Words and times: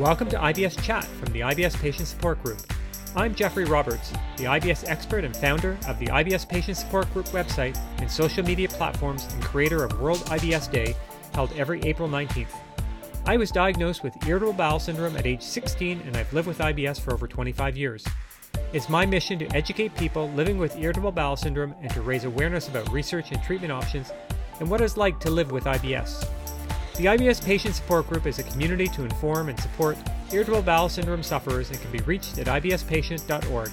Welcome 0.00 0.30
to 0.30 0.38
IBS 0.38 0.82
Chat 0.82 1.04
from 1.04 1.30
the 1.34 1.40
IBS 1.40 1.78
Patient 1.78 2.08
Support 2.08 2.42
Group. 2.42 2.62
I'm 3.14 3.34
Jeffrey 3.34 3.66
Roberts, 3.66 4.14
the 4.38 4.44
IBS 4.44 4.88
expert 4.88 5.24
and 5.24 5.36
founder 5.36 5.76
of 5.86 5.98
the 5.98 6.06
IBS 6.06 6.48
Patient 6.48 6.78
Support 6.78 7.12
Group 7.12 7.26
website 7.26 7.78
and 7.98 8.10
social 8.10 8.42
media 8.42 8.66
platforms 8.68 9.28
and 9.30 9.42
creator 9.42 9.84
of 9.84 10.00
World 10.00 10.20
IBS 10.20 10.70
Day, 10.70 10.96
held 11.34 11.52
every 11.52 11.82
April 11.82 12.08
19th. 12.08 12.48
I 13.26 13.36
was 13.36 13.50
diagnosed 13.50 14.02
with 14.02 14.16
irritable 14.26 14.54
bowel 14.54 14.78
syndrome 14.78 15.18
at 15.18 15.26
age 15.26 15.42
16 15.42 16.00
and 16.06 16.16
I've 16.16 16.32
lived 16.32 16.48
with 16.48 16.60
IBS 16.60 16.98
for 16.98 17.12
over 17.12 17.28
25 17.28 17.76
years. 17.76 18.02
It's 18.72 18.88
my 18.88 19.04
mission 19.04 19.38
to 19.40 19.54
educate 19.54 19.94
people 19.96 20.30
living 20.30 20.56
with 20.56 20.78
irritable 20.78 21.12
bowel 21.12 21.36
syndrome 21.36 21.74
and 21.82 21.92
to 21.92 22.00
raise 22.00 22.24
awareness 22.24 22.68
about 22.68 22.90
research 22.90 23.32
and 23.32 23.42
treatment 23.42 23.70
options 23.70 24.12
and 24.60 24.70
what 24.70 24.80
it's 24.80 24.96
like 24.96 25.20
to 25.20 25.30
live 25.30 25.52
with 25.52 25.64
IBS. 25.64 26.26
The 27.00 27.06
IBS 27.06 27.42
Patient 27.42 27.74
Support 27.74 28.10
Group 28.10 28.26
is 28.26 28.38
a 28.40 28.42
community 28.42 28.86
to 28.88 29.04
inform 29.04 29.48
and 29.48 29.58
support 29.58 29.96
irritable 30.34 30.60
bowel 30.60 30.90
syndrome 30.90 31.22
sufferers 31.22 31.70
and 31.70 31.80
can 31.80 31.90
be 31.90 32.00
reached 32.00 32.36
at 32.36 32.46
ibspatient.org. 32.46 33.70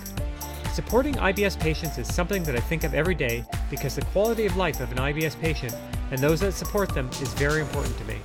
Supporting 0.71 1.13
IBS 1.15 1.59
patients 1.59 1.97
is 1.97 2.07
something 2.07 2.41
that 2.43 2.55
I 2.55 2.61
think 2.61 2.85
of 2.85 2.93
every 2.93 3.15
day 3.15 3.43
because 3.69 3.95
the 3.95 4.01
quality 4.03 4.45
of 4.45 4.55
life 4.55 4.79
of 4.79 4.93
an 4.93 4.99
IBS 4.99 5.37
patient 5.41 5.75
and 6.11 6.21
those 6.21 6.39
that 6.39 6.53
support 6.53 6.95
them 6.95 7.09
is 7.21 7.33
very 7.33 7.59
important 7.59 7.97
to 7.97 8.05
me. 8.05 8.15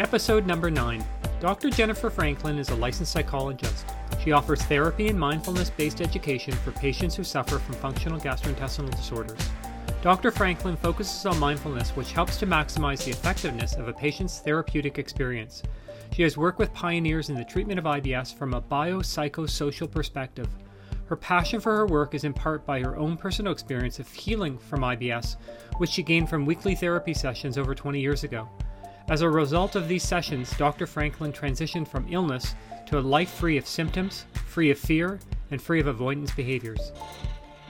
Episode 0.00 0.44
number 0.44 0.72
9 0.72 1.04
Dr. 1.38 1.70
Jennifer 1.70 2.10
Franklin 2.10 2.58
is 2.58 2.70
a 2.70 2.74
licensed 2.74 3.12
psychologist. 3.12 3.86
She 4.24 4.32
offers 4.32 4.60
therapy 4.62 5.06
and 5.06 5.20
mindfulness 5.20 5.70
based 5.70 6.00
education 6.00 6.52
for 6.52 6.72
patients 6.72 7.14
who 7.14 7.22
suffer 7.22 7.60
from 7.60 7.76
functional 7.76 8.18
gastrointestinal 8.18 8.90
disorders. 8.96 9.38
Dr. 10.00 10.30
Franklin 10.30 10.76
focuses 10.76 11.26
on 11.26 11.40
mindfulness, 11.40 11.90
which 11.90 12.12
helps 12.12 12.36
to 12.36 12.46
maximize 12.46 13.04
the 13.04 13.10
effectiveness 13.10 13.74
of 13.74 13.88
a 13.88 13.92
patient's 13.92 14.38
therapeutic 14.38 14.96
experience. 14.96 15.64
She 16.12 16.22
has 16.22 16.36
worked 16.36 16.60
with 16.60 16.72
pioneers 16.72 17.30
in 17.30 17.34
the 17.34 17.44
treatment 17.44 17.80
of 17.80 17.84
IBS 17.84 18.32
from 18.32 18.54
a 18.54 18.62
biopsychosocial 18.62 19.90
perspective. 19.90 20.48
Her 21.06 21.16
passion 21.16 21.58
for 21.58 21.74
her 21.74 21.86
work 21.86 22.14
is 22.14 22.22
in 22.22 22.32
part 22.32 22.64
by 22.64 22.78
her 22.80 22.96
own 22.96 23.16
personal 23.16 23.50
experience 23.50 23.98
of 23.98 24.08
healing 24.12 24.56
from 24.56 24.82
IBS, 24.82 25.36
which 25.78 25.90
she 25.90 26.04
gained 26.04 26.30
from 26.30 26.46
weekly 26.46 26.76
therapy 26.76 27.12
sessions 27.12 27.58
over 27.58 27.74
20 27.74 27.98
years 27.98 28.22
ago. 28.22 28.48
As 29.08 29.22
a 29.22 29.28
result 29.28 29.74
of 29.74 29.88
these 29.88 30.04
sessions, 30.04 30.56
Dr. 30.58 30.86
Franklin 30.86 31.32
transitioned 31.32 31.88
from 31.88 32.06
illness 32.08 32.54
to 32.86 32.98
a 32.98 33.00
life 33.00 33.30
free 33.30 33.56
of 33.56 33.66
symptoms, 33.66 34.26
free 34.46 34.70
of 34.70 34.78
fear, 34.78 35.18
and 35.50 35.60
free 35.60 35.80
of 35.80 35.88
avoidance 35.88 36.30
behaviors. 36.30 36.92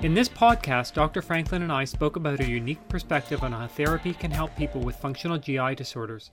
In 0.01 0.15
this 0.15 0.29
podcast, 0.29 0.93
Dr. 0.93 1.21
Franklin 1.21 1.63
and 1.63 1.73
I 1.73 1.85
spoke 1.85 2.15
about 2.15 2.39
a 2.39 2.49
unique 2.49 2.79
perspective 2.89 3.43
on 3.43 3.51
how 3.51 3.67
therapy 3.67 4.15
can 4.15 4.31
help 4.31 4.55
people 4.55 4.81
with 4.81 4.95
functional 4.95 5.39
GI 5.39 5.75
disorders. 5.75 6.31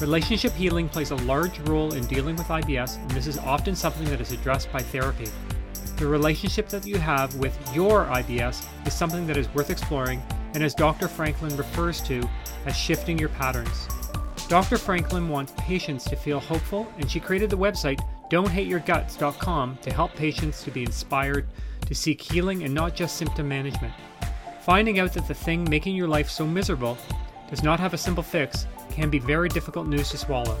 Relationship 0.00 0.52
healing 0.54 0.88
plays 0.88 1.12
a 1.12 1.16
large 1.18 1.60
role 1.60 1.94
in 1.94 2.04
dealing 2.08 2.34
with 2.34 2.48
IBS, 2.48 3.00
and 3.00 3.08
this 3.12 3.28
is 3.28 3.38
often 3.38 3.76
something 3.76 4.06
that 4.06 4.20
is 4.20 4.32
addressed 4.32 4.72
by 4.72 4.80
therapy. 4.80 5.28
The 5.98 6.08
relationship 6.08 6.68
that 6.70 6.88
you 6.88 6.98
have 6.98 7.32
with 7.36 7.56
your 7.72 8.06
IBS 8.06 8.66
is 8.84 8.94
something 8.94 9.28
that 9.28 9.36
is 9.36 9.48
worth 9.54 9.70
exploring, 9.70 10.20
and 10.54 10.64
as 10.64 10.74
Dr. 10.74 11.06
Franklin 11.06 11.56
refers 11.56 12.00
to, 12.00 12.28
as 12.66 12.76
shifting 12.76 13.16
your 13.16 13.28
patterns. 13.28 13.86
Dr. 14.48 14.76
Franklin 14.76 15.28
wants 15.28 15.52
patients 15.56 16.02
to 16.06 16.16
feel 16.16 16.40
hopeful, 16.40 16.92
and 16.98 17.08
she 17.08 17.20
created 17.20 17.48
the 17.48 17.56
website 17.58 18.00
don'thateyourguts.com 18.28 19.78
to 19.82 19.92
help 19.92 20.12
patients 20.16 20.64
to 20.64 20.72
be 20.72 20.82
inspired 20.82 21.46
to 21.88 21.94
seek 21.94 22.20
healing 22.20 22.64
and 22.64 22.74
not 22.74 22.94
just 22.94 23.16
symptom 23.16 23.48
management. 23.48 23.94
Finding 24.60 24.98
out 24.98 25.14
that 25.14 25.26
the 25.26 25.32
thing 25.32 25.68
making 25.70 25.96
your 25.96 26.06
life 26.06 26.28
so 26.28 26.46
miserable 26.46 26.98
does 27.48 27.62
not 27.62 27.80
have 27.80 27.94
a 27.94 27.98
simple 27.98 28.22
fix 28.22 28.66
can 28.90 29.08
be 29.08 29.18
very 29.18 29.48
difficult 29.48 29.86
news 29.86 30.10
to 30.10 30.18
swallow. 30.18 30.58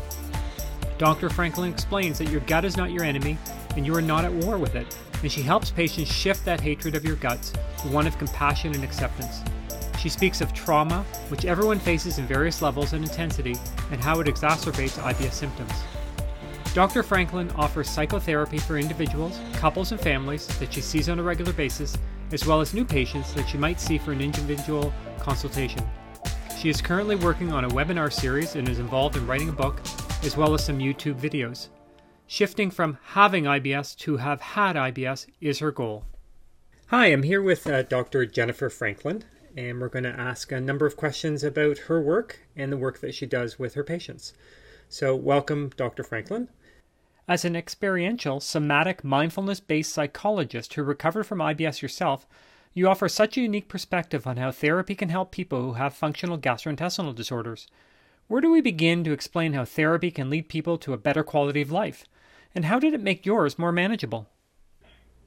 Dr. 0.96 1.28
Franklin 1.28 1.70
explains 1.70 2.16
that 2.16 2.30
your 2.30 2.40
gut 2.40 2.64
is 2.64 2.78
not 2.78 2.92
your 2.92 3.04
enemy 3.04 3.36
and 3.76 3.84
you 3.84 3.94
are 3.94 4.00
not 4.00 4.24
at 4.24 4.32
war 4.32 4.56
with 4.56 4.74
it, 4.74 4.96
and 5.22 5.30
she 5.30 5.42
helps 5.42 5.70
patients 5.70 6.10
shift 6.10 6.46
that 6.46 6.62
hatred 6.62 6.94
of 6.94 7.04
your 7.04 7.16
guts 7.16 7.50
to 7.82 7.88
one 7.88 8.06
of 8.06 8.16
compassion 8.16 8.74
and 8.74 8.82
acceptance. 8.82 9.42
She 9.98 10.08
speaks 10.08 10.40
of 10.40 10.54
trauma, 10.54 11.04
which 11.28 11.44
everyone 11.44 11.78
faces 11.78 12.18
in 12.18 12.26
various 12.26 12.62
levels 12.62 12.94
and 12.94 13.04
intensity, 13.04 13.56
and 13.90 14.00
how 14.00 14.20
it 14.20 14.28
exacerbates 14.28 14.98
IBS 14.98 15.32
symptoms. 15.32 15.72
Dr. 16.74 17.02
Franklin 17.02 17.50
offers 17.52 17.88
psychotherapy 17.88 18.58
for 18.58 18.78
individuals, 18.78 19.40
couples, 19.54 19.90
and 19.90 20.00
families 20.00 20.46
that 20.58 20.72
she 20.72 20.80
sees 20.80 21.08
on 21.08 21.18
a 21.18 21.22
regular 21.22 21.52
basis, 21.52 21.96
as 22.30 22.46
well 22.46 22.60
as 22.60 22.74
new 22.74 22.84
patients 22.84 23.32
that 23.34 23.48
she 23.48 23.56
might 23.56 23.80
see 23.80 23.98
for 23.98 24.12
an 24.12 24.20
individual 24.20 24.92
consultation. 25.18 25.82
She 26.58 26.68
is 26.68 26.80
currently 26.80 27.16
working 27.16 27.52
on 27.52 27.64
a 27.64 27.70
webinar 27.70 28.12
series 28.12 28.54
and 28.54 28.68
is 28.68 28.78
involved 28.78 29.16
in 29.16 29.26
writing 29.26 29.48
a 29.48 29.52
book, 29.52 29.80
as 30.22 30.36
well 30.36 30.54
as 30.54 30.64
some 30.64 30.78
YouTube 30.78 31.18
videos. 31.18 31.68
Shifting 32.26 32.70
from 32.70 32.98
having 33.02 33.44
IBS 33.44 33.96
to 33.98 34.18
have 34.18 34.40
had 34.40 34.76
IBS 34.76 35.26
is 35.40 35.60
her 35.60 35.72
goal. 35.72 36.04
Hi, 36.88 37.06
I'm 37.06 37.22
here 37.22 37.40
with 37.40 37.66
uh, 37.66 37.82
Dr. 37.84 38.26
Jennifer 38.26 38.68
Franklin, 38.68 39.24
and 39.56 39.80
we're 39.80 39.88
going 39.88 40.04
to 40.04 40.10
ask 40.10 40.52
a 40.52 40.60
number 40.60 40.84
of 40.84 40.96
questions 40.96 41.42
about 41.42 41.78
her 41.78 42.00
work 42.00 42.40
and 42.54 42.70
the 42.70 42.76
work 42.76 43.00
that 43.00 43.14
she 43.14 43.24
does 43.24 43.58
with 43.58 43.74
her 43.74 43.84
patients. 43.84 44.34
So, 44.90 45.14
welcome, 45.14 45.70
Dr. 45.76 46.02
Franklin. 46.02 46.48
As 47.28 47.44
an 47.44 47.54
experiential, 47.54 48.40
somatic, 48.40 49.04
mindfulness 49.04 49.60
based 49.60 49.92
psychologist 49.92 50.72
who 50.72 50.82
recovered 50.82 51.24
from 51.24 51.40
IBS 51.40 51.82
yourself, 51.82 52.26
you 52.72 52.88
offer 52.88 53.06
such 53.06 53.36
a 53.36 53.42
unique 53.42 53.68
perspective 53.68 54.26
on 54.26 54.38
how 54.38 54.50
therapy 54.50 54.94
can 54.94 55.10
help 55.10 55.30
people 55.30 55.60
who 55.60 55.72
have 55.74 55.92
functional 55.92 56.38
gastrointestinal 56.38 57.14
disorders. 57.14 57.66
Where 58.28 58.40
do 58.40 58.50
we 58.50 58.62
begin 58.62 59.04
to 59.04 59.12
explain 59.12 59.52
how 59.52 59.66
therapy 59.66 60.10
can 60.10 60.30
lead 60.30 60.48
people 60.48 60.78
to 60.78 60.94
a 60.94 60.98
better 60.98 61.22
quality 61.22 61.60
of 61.60 61.70
life? 61.70 62.06
And 62.54 62.64
how 62.64 62.78
did 62.78 62.94
it 62.94 63.02
make 63.02 63.26
yours 63.26 63.58
more 63.58 63.72
manageable? 63.72 64.30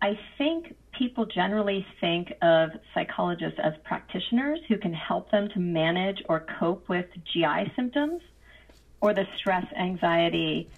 I 0.01 0.17
think 0.39 0.73
people 0.97 1.27
generally 1.27 1.85
think 1.99 2.33
of 2.41 2.71
psychologists 2.95 3.59
as 3.61 3.73
practitioners 3.83 4.59
who 4.67 4.77
can 4.79 4.93
help 4.93 5.29
them 5.29 5.49
to 5.53 5.59
manage 5.59 6.23
or 6.27 6.47
cope 6.59 6.89
with 6.89 7.05
GI 7.31 7.71
symptoms 7.75 8.23
or 9.01 9.13
the 9.13 9.27
stress, 9.35 9.65
anxiety, 9.75 10.69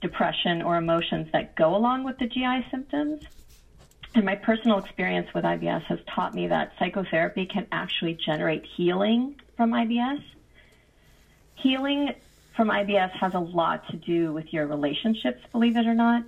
depression, 0.00 0.62
or 0.62 0.76
emotions 0.76 1.28
that 1.32 1.56
go 1.56 1.74
along 1.74 2.04
with 2.04 2.16
the 2.18 2.26
GI 2.26 2.66
symptoms. 2.70 3.22
And 4.14 4.24
my 4.24 4.36
personal 4.36 4.78
experience 4.78 5.28
with 5.34 5.44
IBS 5.44 5.82
has 5.84 5.98
taught 6.08 6.32
me 6.32 6.46
that 6.46 6.72
psychotherapy 6.78 7.44
can 7.44 7.66
actually 7.72 8.14
generate 8.14 8.64
healing 8.64 9.34
from 9.56 9.72
IBS. 9.72 10.22
Healing 11.56 12.14
from 12.54 12.68
IBS 12.68 13.10
has 13.10 13.34
a 13.34 13.40
lot 13.40 13.86
to 13.90 13.96
do 13.96 14.32
with 14.32 14.52
your 14.52 14.66
relationships, 14.66 15.40
believe 15.52 15.76
it 15.76 15.86
or 15.86 15.94
not, 15.94 16.22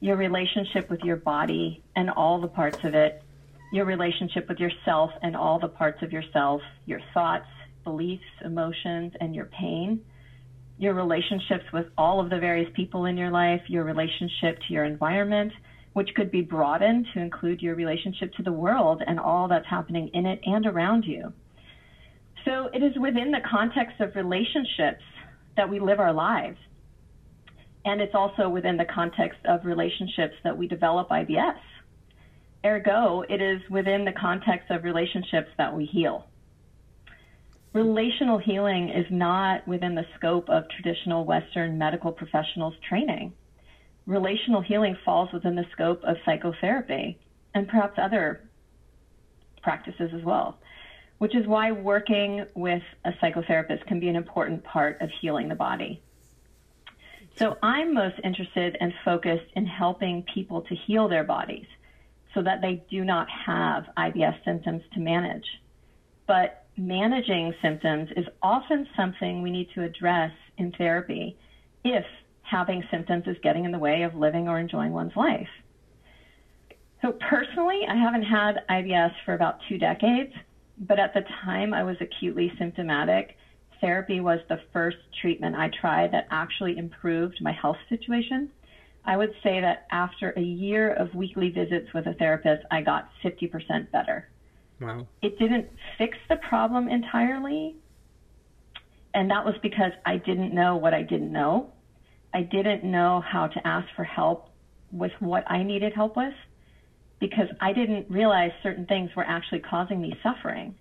your 0.00 0.16
relationship 0.16 0.90
with 0.90 1.00
your 1.00 1.16
body 1.16 1.82
and 1.96 2.10
all 2.10 2.40
the 2.40 2.48
parts 2.48 2.84
of 2.84 2.94
it, 2.94 3.22
your 3.72 3.86
relationship 3.86 4.48
with 4.48 4.60
yourself 4.60 5.10
and 5.22 5.34
all 5.34 5.58
the 5.58 5.68
parts 5.68 6.02
of 6.02 6.12
yourself, 6.12 6.60
your 6.86 7.00
thoughts, 7.14 7.48
beliefs, 7.82 8.22
emotions, 8.44 9.14
and 9.20 9.34
your 9.34 9.46
pain 9.46 10.04
your 10.82 10.94
relationships 10.94 11.64
with 11.72 11.86
all 11.96 12.18
of 12.18 12.28
the 12.28 12.38
various 12.38 12.68
people 12.74 13.04
in 13.04 13.16
your 13.16 13.30
life, 13.30 13.60
your 13.68 13.84
relationship 13.84 14.58
to 14.66 14.74
your 14.74 14.84
environment, 14.84 15.52
which 15.92 16.08
could 16.16 16.30
be 16.30 16.42
broadened 16.42 17.06
to 17.14 17.20
include 17.20 17.62
your 17.62 17.76
relationship 17.76 18.32
to 18.34 18.42
the 18.42 18.52
world 18.52 19.00
and 19.06 19.20
all 19.20 19.46
that's 19.46 19.66
happening 19.66 20.10
in 20.12 20.26
it 20.26 20.40
and 20.44 20.66
around 20.66 21.04
you. 21.04 21.32
So 22.44 22.68
it 22.74 22.82
is 22.82 22.92
within 22.98 23.30
the 23.30 23.40
context 23.48 24.00
of 24.00 24.16
relationships 24.16 25.04
that 25.56 25.70
we 25.70 25.78
live 25.78 26.00
our 26.00 26.12
lives. 26.12 26.58
And 27.84 28.00
it's 28.00 28.14
also 28.14 28.48
within 28.48 28.76
the 28.76 28.86
context 28.92 29.38
of 29.44 29.64
relationships 29.64 30.34
that 30.42 30.56
we 30.56 30.66
develop 30.66 31.08
IBS. 31.10 31.58
Ergo, 32.64 33.22
it 33.28 33.40
is 33.40 33.60
within 33.70 34.04
the 34.04 34.12
context 34.12 34.70
of 34.70 34.82
relationships 34.82 35.48
that 35.58 35.76
we 35.76 35.84
heal 35.84 36.26
relational 37.72 38.38
healing 38.38 38.90
is 38.90 39.06
not 39.10 39.66
within 39.66 39.94
the 39.94 40.06
scope 40.16 40.48
of 40.48 40.68
traditional 40.68 41.24
Western 41.24 41.78
medical 41.78 42.12
professionals 42.12 42.74
training. 42.88 43.32
Relational 44.06 44.60
healing 44.60 44.96
falls 45.04 45.32
within 45.32 45.54
the 45.54 45.64
scope 45.72 46.02
of 46.04 46.16
psychotherapy 46.24 47.18
and 47.54 47.68
perhaps 47.68 47.98
other 47.98 48.48
practices 49.62 50.10
as 50.14 50.22
well, 50.22 50.58
which 51.18 51.34
is 51.34 51.46
why 51.46 51.70
working 51.70 52.44
with 52.54 52.82
a 53.04 53.12
psychotherapist 53.22 53.86
can 53.86 54.00
be 54.00 54.08
an 54.08 54.16
important 54.16 54.62
part 54.64 55.00
of 55.00 55.08
healing 55.20 55.48
the 55.48 55.54
body. 55.54 56.02
So 57.36 57.56
I'm 57.62 57.94
most 57.94 58.16
interested 58.22 58.76
and 58.80 58.92
focused 59.04 59.46
in 59.54 59.64
helping 59.64 60.24
people 60.34 60.62
to 60.62 60.74
heal 60.74 61.08
their 61.08 61.24
bodies 61.24 61.66
so 62.34 62.42
that 62.42 62.60
they 62.60 62.82
do 62.90 63.04
not 63.04 63.28
have 63.46 63.84
IBS 63.96 64.44
symptoms 64.44 64.82
to 64.94 65.00
manage. 65.00 65.46
But 66.26 66.61
managing 66.76 67.54
symptoms 67.62 68.08
is 68.16 68.26
often 68.42 68.86
something 68.96 69.42
we 69.42 69.50
need 69.50 69.68
to 69.74 69.82
address 69.82 70.32
in 70.58 70.72
therapy 70.72 71.36
if 71.84 72.04
having 72.42 72.82
symptoms 72.90 73.24
is 73.26 73.36
getting 73.42 73.64
in 73.64 73.72
the 73.72 73.78
way 73.78 74.02
of 74.02 74.14
living 74.14 74.48
or 74.48 74.58
enjoying 74.58 74.92
one's 74.92 75.16
life. 75.16 75.48
So, 77.00 77.12
personally, 77.28 77.80
I 77.88 77.96
haven't 77.96 78.22
had 78.22 78.62
IBS 78.70 79.12
for 79.24 79.34
about 79.34 79.58
two 79.68 79.76
decades, 79.76 80.32
but 80.78 80.98
at 80.98 81.12
the 81.14 81.24
time 81.44 81.74
I 81.74 81.82
was 81.82 81.96
acutely 82.00 82.52
symptomatic, 82.58 83.36
therapy 83.80 84.20
was 84.20 84.38
the 84.48 84.60
first 84.72 84.98
treatment 85.20 85.56
I 85.56 85.68
tried 85.80 86.12
that 86.12 86.28
actually 86.30 86.78
improved 86.78 87.38
my 87.40 87.52
health 87.52 87.76
situation, 87.88 88.48
I 89.04 89.16
would 89.16 89.32
say 89.42 89.60
that 89.60 89.86
after 89.90 90.32
a 90.36 90.40
year 90.40 90.92
of 90.92 91.14
weekly 91.14 91.50
visits 91.50 91.92
with 91.92 92.06
a 92.06 92.14
therapist, 92.14 92.64
I 92.70 92.82
got 92.82 93.08
50% 93.24 93.90
better. 93.90 94.28
Wow. 94.82 95.06
It 95.22 95.38
didn't 95.38 95.68
fix 95.96 96.18
the 96.28 96.36
problem 96.36 96.88
entirely. 96.88 97.76
And 99.14 99.30
that 99.30 99.44
was 99.44 99.54
because 99.62 99.92
I 100.04 100.16
didn't 100.16 100.54
know 100.54 100.76
what 100.76 100.92
I 100.94 101.02
didn't 101.02 101.32
know. 101.32 101.72
I 102.34 102.42
didn't 102.42 102.82
know 102.82 103.20
how 103.20 103.46
to 103.46 103.66
ask 103.66 103.86
for 103.94 104.04
help 104.04 104.48
with 104.90 105.12
what 105.20 105.48
I 105.50 105.62
needed 105.62 105.92
help 105.94 106.16
with 106.16 106.34
because 107.20 107.46
I 107.60 107.72
didn't 107.72 108.10
realize 108.10 108.50
certain 108.62 108.86
things 108.86 109.10
were 109.14 109.24
actually 109.24 109.60
causing 109.60 110.00
me 110.00 110.14
suffering. 110.22 110.74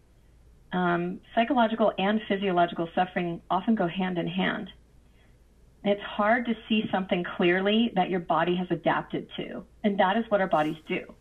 Um, 0.73 1.19
psychological 1.35 1.91
and 1.97 2.21
physiological 2.27 2.89
suffering 2.95 3.41
often 3.49 3.75
go 3.75 3.87
hand 3.87 4.17
in 4.17 4.27
hand. 4.27 4.69
It's 5.83 6.01
hard 6.01 6.45
to 6.45 6.53
see 6.69 6.85
something 6.91 7.23
clearly 7.37 7.91
that 7.95 8.09
your 8.09 8.21
body 8.21 8.55
has 8.55 8.67
adapted 8.71 9.27
to, 9.37 9.63
and 9.83 9.99
that 9.99 10.15
is 10.17 10.23
what 10.29 10.39
our 10.39 10.47
bodies 10.47 10.77
do. 10.87 11.13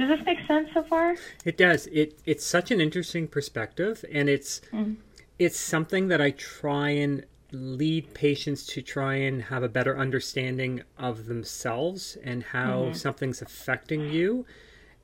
Does 0.00 0.08
this 0.08 0.24
make 0.24 0.38
sense 0.46 0.70
so 0.72 0.82
far? 0.82 1.14
It 1.44 1.58
does. 1.58 1.86
It 1.88 2.18
it's 2.24 2.44
such 2.44 2.70
an 2.70 2.80
interesting 2.80 3.28
perspective, 3.28 4.02
and 4.10 4.30
it's 4.30 4.62
mm-hmm. 4.72 4.94
it's 5.38 5.60
something 5.60 6.08
that 6.08 6.22
I 6.22 6.30
try 6.30 6.88
and 6.90 7.26
lead 7.52 8.14
patients 8.14 8.64
to 8.64 8.80
try 8.80 9.16
and 9.16 9.42
have 9.42 9.62
a 9.62 9.68
better 9.68 9.98
understanding 9.98 10.82
of 10.96 11.26
themselves 11.26 12.16
and 12.24 12.42
how 12.42 12.84
mm-hmm. 12.84 12.92
something's 12.94 13.42
affecting 13.42 14.10
you. 14.10 14.46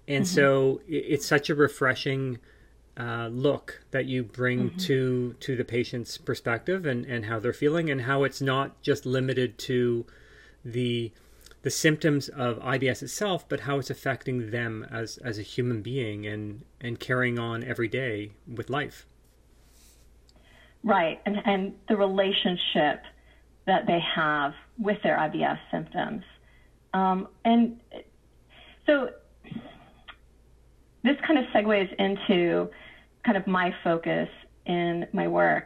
And 0.09 0.25
mm-hmm. 0.25 0.35
so 0.35 0.81
it, 0.89 1.05
it's 1.09 1.27
such 1.27 1.51
a 1.51 1.55
refreshing 1.55 2.39
uh, 2.97 3.29
look 3.31 3.83
that 3.91 4.07
you 4.07 4.25
bring 4.25 4.71
mm-hmm. 4.71 4.79
to 4.79 5.35
to 5.41 5.57
the 5.57 5.65
patient's 5.65 6.17
perspective 6.17 6.87
and, 6.87 7.05
and 7.05 7.27
how 7.27 7.39
they're 7.39 7.53
feeling 7.53 7.91
and 7.91 8.01
how 8.01 8.25
it's 8.25 8.41
not 8.41 8.81
just 8.81 9.05
limited 9.05 9.59
to 9.59 10.07
the 10.65 11.13
the 11.67 11.71
symptoms 11.73 12.29
of 12.29 12.61
IBS 12.61 13.03
itself, 13.03 13.49
but 13.49 13.59
how 13.59 13.81
it's 13.81 13.91
affecting 13.91 14.53
them 14.53 14.87
as 14.89 15.19
as 15.19 15.37
a 15.37 15.43
human 15.43 15.83
being 15.83 16.25
and 16.25 16.65
and 16.81 17.01
carrying 17.01 17.41
on 17.41 17.65
every 17.65 17.89
day 17.89 18.31
with 18.47 18.71
life. 18.71 19.05
Right, 20.85 21.21
and 21.27 21.39
and 21.45 21.75
the 21.89 21.97
relationship 21.97 23.03
that 23.67 23.85
they 23.89 23.99
have 24.15 24.53
with 24.79 24.99
their 25.03 25.19
IBS 25.19 25.59
symptoms, 25.73 26.23
um, 26.95 27.27
and 27.45 27.81
so 28.87 29.11
this 31.03 31.17
kind 31.27 31.41
of 31.41 31.47
segues 31.47 31.93
into 31.99 32.71
kind 33.25 33.37
of 33.37 33.49
my 33.49 33.75
focus 33.83 34.29
in 34.67 35.09
my 35.13 35.27
work. 35.27 35.65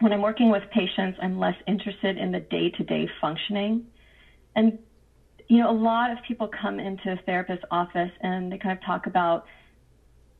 When 0.00 0.12
I'm 0.12 0.22
working 0.22 0.50
with 0.50 0.64
patients, 0.72 1.20
I'm 1.22 1.38
less 1.38 1.56
interested 1.68 2.18
in 2.18 2.32
the 2.32 2.40
day 2.40 2.70
to 2.70 2.82
day 2.82 3.08
functioning. 3.20 3.86
And, 4.56 4.78
you 5.48 5.58
know, 5.58 5.70
a 5.70 5.72
lot 5.72 6.10
of 6.10 6.18
people 6.26 6.48
come 6.48 6.80
into 6.80 7.12
a 7.12 7.16
therapist's 7.26 7.64
office 7.70 8.10
and 8.20 8.50
they 8.50 8.58
kind 8.58 8.76
of 8.76 8.84
talk 8.84 9.06
about 9.06 9.44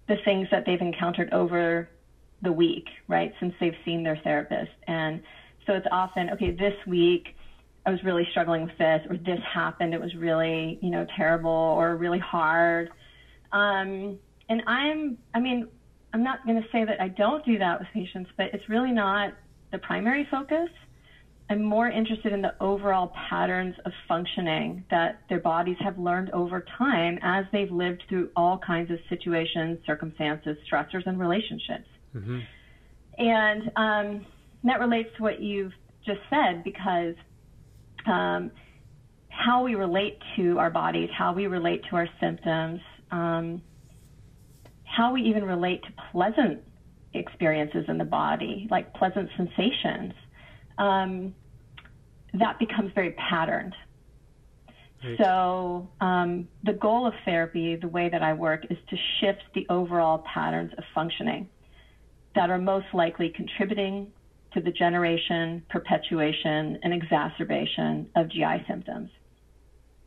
the 0.08 0.16
things 0.24 0.48
that 0.50 0.64
they've 0.66 0.80
encountered 0.80 1.32
over 1.32 1.88
the 2.42 2.52
week, 2.52 2.86
right, 3.08 3.32
since 3.40 3.54
they've 3.60 3.76
seen 3.84 4.02
their 4.02 4.18
therapist. 4.22 4.72
And 4.86 5.22
so 5.66 5.72
it's 5.72 5.86
often, 5.90 6.30
okay, 6.30 6.50
this 6.50 6.74
week 6.86 7.36
I 7.86 7.90
was 7.90 8.02
really 8.02 8.26
struggling 8.30 8.62
with 8.62 8.76
this, 8.78 9.00
or 9.08 9.16
this 9.16 9.40
happened, 9.52 9.94
it 9.94 10.00
was 10.00 10.14
really, 10.14 10.78
you 10.80 10.90
know, 10.90 11.06
terrible 11.16 11.50
or 11.50 11.96
really 11.96 12.18
hard. 12.18 12.90
Um, 13.52 14.18
and 14.48 14.62
I'm, 14.66 15.18
I 15.34 15.40
mean, 15.40 15.68
I'm 16.12 16.22
not 16.22 16.44
going 16.46 16.60
to 16.60 16.68
say 16.70 16.84
that 16.84 17.00
I 17.00 17.08
don't 17.08 17.44
do 17.44 17.58
that 17.58 17.78
with 17.78 17.88
patients, 17.92 18.30
but 18.36 18.46
it's 18.52 18.68
really 18.68 18.92
not 18.92 19.32
the 19.72 19.78
primary 19.78 20.26
focus. 20.30 20.68
I'm 21.50 21.62
more 21.62 21.88
interested 21.88 22.32
in 22.32 22.40
the 22.40 22.54
overall 22.60 23.12
patterns 23.28 23.74
of 23.84 23.92
functioning 24.08 24.84
that 24.90 25.20
their 25.28 25.40
bodies 25.40 25.76
have 25.80 25.98
learned 25.98 26.30
over 26.30 26.64
time 26.78 27.18
as 27.22 27.44
they've 27.52 27.70
lived 27.70 28.02
through 28.08 28.30
all 28.34 28.58
kinds 28.58 28.90
of 28.90 28.98
situations, 29.10 29.78
circumstances, 29.84 30.56
stressors, 30.70 31.06
and 31.06 31.20
relationships. 31.20 31.88
Mm-hmm. 32.14 32.38
And 33.18 33.62
um, 33.76 34.26
that 34.64 34.80
relates 34.80 35.10
to 35.18 35.22
what 35.22 35.40
you've 35.40 35.72
just 36.06 36.20
said 36.30 36.64
because 36.64 37.14
um, 38.06 38.50
how 39.28 39.64
we 39.64 39.74
relate 39.74 40.18
to 40.36 40.58
our 40.58 40.70
bodies, 40.70 41.10
how 41.16 41.34
we 41.34 41.46
relate 41.46 41.82
to 41.90 41.96
our 41.96 42.08
symptoms, 42.20 42.80
um, 43.10 43.60
how 44.84 45.12
we 45.12 45.22
even 45.22 45.44
relate 45.44 45.82
to 45.82 45.88
pleasant 46.10 46.62
experiences 47.12 47.84
in 47.88 47.98
the 47.98 48.04
body, 48.04 48.66
like 48.70 48.94
pleasant 48.94 49.28
sensations, 49.36 50.14
um, 50.78 51.34
that 52.34 52.58
becomes 52.58 52.92
very 52.94 53.12
patterned. 53.12 53.74
Right. 55.04 55.18
So, 55.18 55.88
um, 56.00 56.48
the 56.64 56.72
goal 56.72 57.06
of 57.06 57.12
therapy, 57.24 57.76
the 57.76 57.88
way 57.88 58.08
that 58.08 58.22
I 58.22 58.32
work, 58.32 58.64
is 58.70 58.78
to 58.88 58.96
shift 59.20 59.42
the 59.54 59.66
overall 59.68 60.24
patterns 60.32 60.72
of 60.78 60.84
functioning 60.94 61.48
that 62.34 62.50
are 62.50 62.58
most 62.58 62.86
likely 62.94 63.28
contributing 63.28 64.10
to 64.54 64.60
the 64.60 64.70
generation, 64.70 65.62
perpetuation, 65.68 66.78
and 66.82 66.94
exacerbation 66.94 68.08
of 68.16 68.28
GI 68.28 68.64
symptoms, 68.66 69.10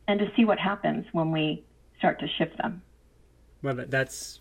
and 0.08 0.18
to 0.18 0.26
see 0.36 0.44
what 0.44 0.58
happens 0.58 1.06
when 1.12 1.30
we 1.30 1.64
start 1.98 2.18
to 2.20 2.26
shift 2.38 2.56
them. 2.58 2.82
Well, 3.62 3.84
that's 3.88 4.40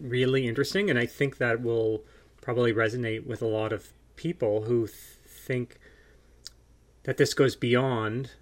really 0.00 0.46
interesting, 0.46 0.90
and 0.90 0.98
I 0.98 1.06
think 1.06 1.38
that 1.38 1.60
will 1.60 2.04
probably 2.40 2.72
resonate 2.72 3.26
with 3.26 3.42
a 3.42 3.46
lot 3.46 3.72
of 3.72 3.92
people 4.16 4.62
who 4.62 4.86
th- 4.86 5.17
think 5.48 5.78
that 7.04 7.16
this 7.16 7.34
goes 7.34 7.56
beyond 7.56 8.32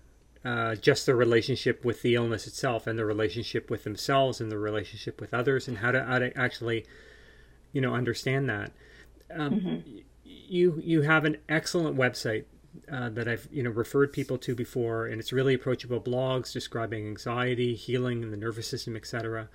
uh, 0.44 0.74
just 0.74 1.06
the 1.06 1.14
relationship 1.14 1.84
with 1.84 2.02
the 2.02 2.14
illness 2.16 2.46
itself 2.46 2.86
and 2.86 2.98
the 2.98 3.04
relationship 3.04 3.70
with 3.70 3.84
themselves 3.84 4.40
and 4.40 4.50
the 4.50 4.58
relationship 4.58 5.20
with 5.20 5.32
others 5.32 5.66
and 5.68 5.78
how 5.78 5.92
to, 5.92 6.04
how 6.04 6.18
to 6.18 6.36
actually 6.36 6.84
you 7.72 7.80
know 7.80 7.94
understand 7.94 8.48
that. 8.50 8.72
Um, 9.34 9.52
mm-hmm. 9.52 9.98
you 10.24 10.80
you 10.84 11.02
have 11.02 11.24
an 11.24 11.38
excellent 11.48 11.96
website 11.96 12.44
uh, 12.90 13.08
that 13.10 13.26
I've 13.26 13.48
you 13.50 13.62
know 13.62 13.70
referred 13.70 14.12
people 14.12 14.38
to 14.38 14.54
before, 14.54 15.06
and 15.06 15.20
it's 15.20 15.32
really 15.32 15.54
approachable. 15.54 16.00
Blogs 16.00 16.52
describing 16.52 17.06
anxiety, 17.06 17.74
healing, 17.74 18.22
and 18.22 18.32
the 18.32 18.36
nervous 18.36 18.68
system, 18.68 18.96
etc 18.96 19.48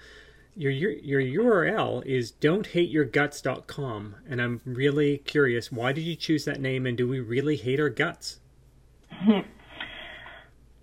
your, 0.55 0.71
your 0.71 1.21
your 1.21 1.21
URL 1.43 2.05
is 2.05 2.31
don'thateyourguts.com 2.31 4.15
and 4.29 4.41
I'm 4.41 4.61
really 4.65 5.17
curious 5.19 5.71
why 5.71 5.91
did 5.91 6.01
you 6.01 6.15
choose 6.15 6.45
that 6.45 6.59
name 6.59 6.85
and 6.85 6.97
do 6.97 7.07
we 7.07 7.19
really 7.19 7.55
hate 7.55 7.79
our 7.79 7.89
guts? 7.89 8.39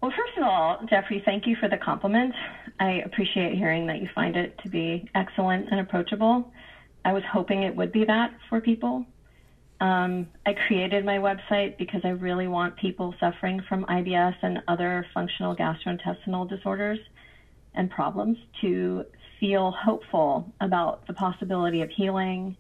Well, 0.00 0.12
first 0.16 0.38
of 0.38 0.45
all, 0.45 0.78
Jeffrey, 0.88 1.23
thank 1.25 1.45
you 1.47 1.57
for 1.57 1.69
the 1.69 1.76
compliment. 1.76 2.33
I 2.78 3.02
appreciate 3.04 3.54
hearing 3.57 3.87
that 3.88 4.00
you 4.00 4.09
find 4.14 4.37
it 4.37 4.57
to 4.62 4.69
be 4.69 5.11
excellent 5.16 5.69
and 5.73 5.81
approachable. 5.81 6.52
I 7.04 7.12
was 7.12 7.25
hoping 7.33 7.64
it 7.64 7.75
would 7.75 7.90
be 7.90 8.04
that 8.04 8.31
for 8.49 8.61
people. 8.61 9.04
Um, 9.81 10.28
I 10.47 10.54
created 10.66 11.04
my 11.04 11.19
website 11.19 11.78
because 11.78 12.00
I 12.04 12.11
really 12.11 12.47
want 12.47 12.76
people 12.76 13.12
suffering 13.19 13.61
from 13.69 13.85
IBS 13.87 14.35
and 14.42 14.61
other 14.69 15.04
functional 15.12 15.57
gastrointestinal 15.57 16.49
disorders 16.49 17.00
and 17.75 17.90
problems 17.90 18.38
to 18.61 19.04
feel 19.40 19.71
hopeful 19.73 20.52
about 20.61 21.07
the 21.07 21.12
possibility 21.12 21.83
of 21.83 21.90
healing, 21.90 22.57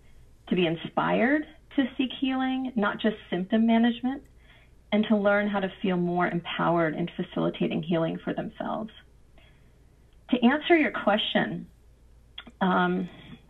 to 0.48 0.54
be 0.54 0.66
inspired 0.66 1.44
to 1.78 1.84
seek 1.96 2.10
healing, 2.20 2.72
not 2.74 3.00
just 3.00 3.16
symptom 3.30 3.66
management, 3.66 4.22
and 4.90 5.04
to 5.08 5.16
learn 5.16 5.48
how 5.48 5.60
to 5.60 5.70
feel 5.80 5.96
more 5.96 6.26
empowered 6.26 6.94
in 6.94 7.08
facilitating 7.16 7.82
healing 7.82 8.18
for 8.24 8.34
themselves. 8.34 8.90
To 10.30 10.44
answer 10.44 10.76
your 10.76 10.90
question, 10.90 11.66
um, 12.60 13.08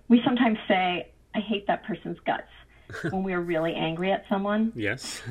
we 0.09 0.21
sometimes 0.25 0.59
say, 0.69 1.11
I 1.35 1.41
hate 1.41 1.67
that 1.69 1.85
person's 1.85 2.19
guts 2.27 2.51
when 3.11 3.23
we're 3.23 3.41
really 3.41 3.75
angry 3.75 4.13
at 4.13 4.25
someone. 4.29 4.73
Yes. 4.75 5.23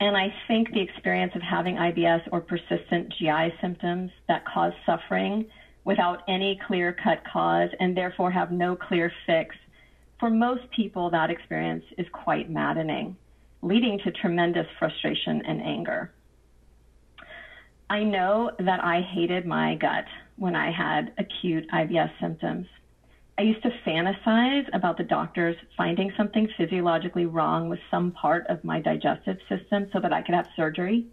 And 0.00 0.16
I 0.16 0.34
think 0.48 0.72
the 0.72 0.80
experience 0.80 1.32
of 1.36 1.42
having 1.42 1.76
IBS 1.76 2.22
or 2.32 2.40
persistent 2.40 3.12
GI 3.18 3.54
symptoms 3.60 4.10
that 4.26 4.44
cause 4.44 4.72
suffering 4.84 5.46
without 5.84 6.22
any 6.28 6.58
clear 6.66 6.92
cut 6.92 7.22
cause 7.30 7.70
and 7.80 7.96
therefore 7.96 8.30
have 8.30 8.52
no 8.52 8.76
clear 8.76 9.12
fix, 9.26 9.54
for 10.20 10.30
most 10.30 10.62
people, 10.70 11.10
that 11.10 11.30
experience 11.30 11.84
is 11.98 12.06
quite 12.12 12.48
maddening, 12.48 13.16
leading 13.60 13.98
to 14.04 14.12
tremendous 14.12 14.66
frustration 14.78 15.42
and 15.44 15.60
anger. 15.60 16.12
I 17.90 18.04
know 18.04 18.52
that 18.60 18.82
I 18.84 19.00
hated 19.00 19.46
my 19.46 19.74
gut 19.74 20.04
when 20.36 20.54
I 20.54 20.70
had 20.70 21.12
acute 21.18 21.68
IBS 21.70 22.10
symptoms. 22.20 22.66
I 23.36 23.42
used 23.42 23.62
to 23.64 23.70
fantasize 23.84 24.66
about 24.72 24.96
the 24.96 25.04
doctors 25.04 25.56
finding 25.76 26.12
something 26.16 26.48
physiologically 26.56 27.26
wrong 27.26 27.68
with 27.68 27.80
some 27.90 28.12
part 28.12 28.46
of 28.46 28.62
my 28.62 28.80
digestive 28.80 29.38
system 29.48 29.88
so 29.92 30.00
that 30.00 30.12
I 30.12 30.22
could 30.22 30.34
have 30.34 30.46
surgery. 30.54 31.06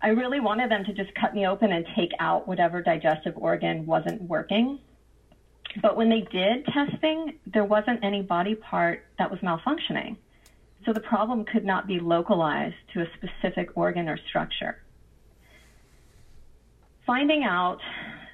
I 0.00 0.08
really 0.08 0.40
wanted 0.40 0.70
them 0.70 0.84
to 0.84 0.92
just 0.92 1.14
cut 1.14 1.34
me 1.34 1.46
open 1.46 1.72
and 1.72 1.84
take 1.96 2.12
out 2.20 2.46
whatever 2.46 2.82
digestive 2.82 3.34
organ 3.36 3.84
wasn't 3.84 4.22
working. 4.22 4.78
But 5.82 5.96
when 5.96 6.08
they 6.08 6.20
did 6.20 6.64
testing, 6.66 7.38
there 7.46 7.64
wasn't 7.64 8.04
any 8.04 8.22
body 8.22 8.54
part 8.54 9.04
that 9.18 9.30
was 9.30 9.40
malfunctioning. 9.40 10.16
so 10.86 10.92
the 10.92 11.00
problem 11.00 11.44
could 11.44 11.64
not 11.64 11.86
be 11.86 11.98
localized 11.98 12.76
to 12.94 13.02
a 13.02 13.06
specific 13.16 13.76
organ 13.76 14.08
or 14.08 14.16
structure. 14.28 14.80
Finding 17.04 17.42
out 17.42 17.80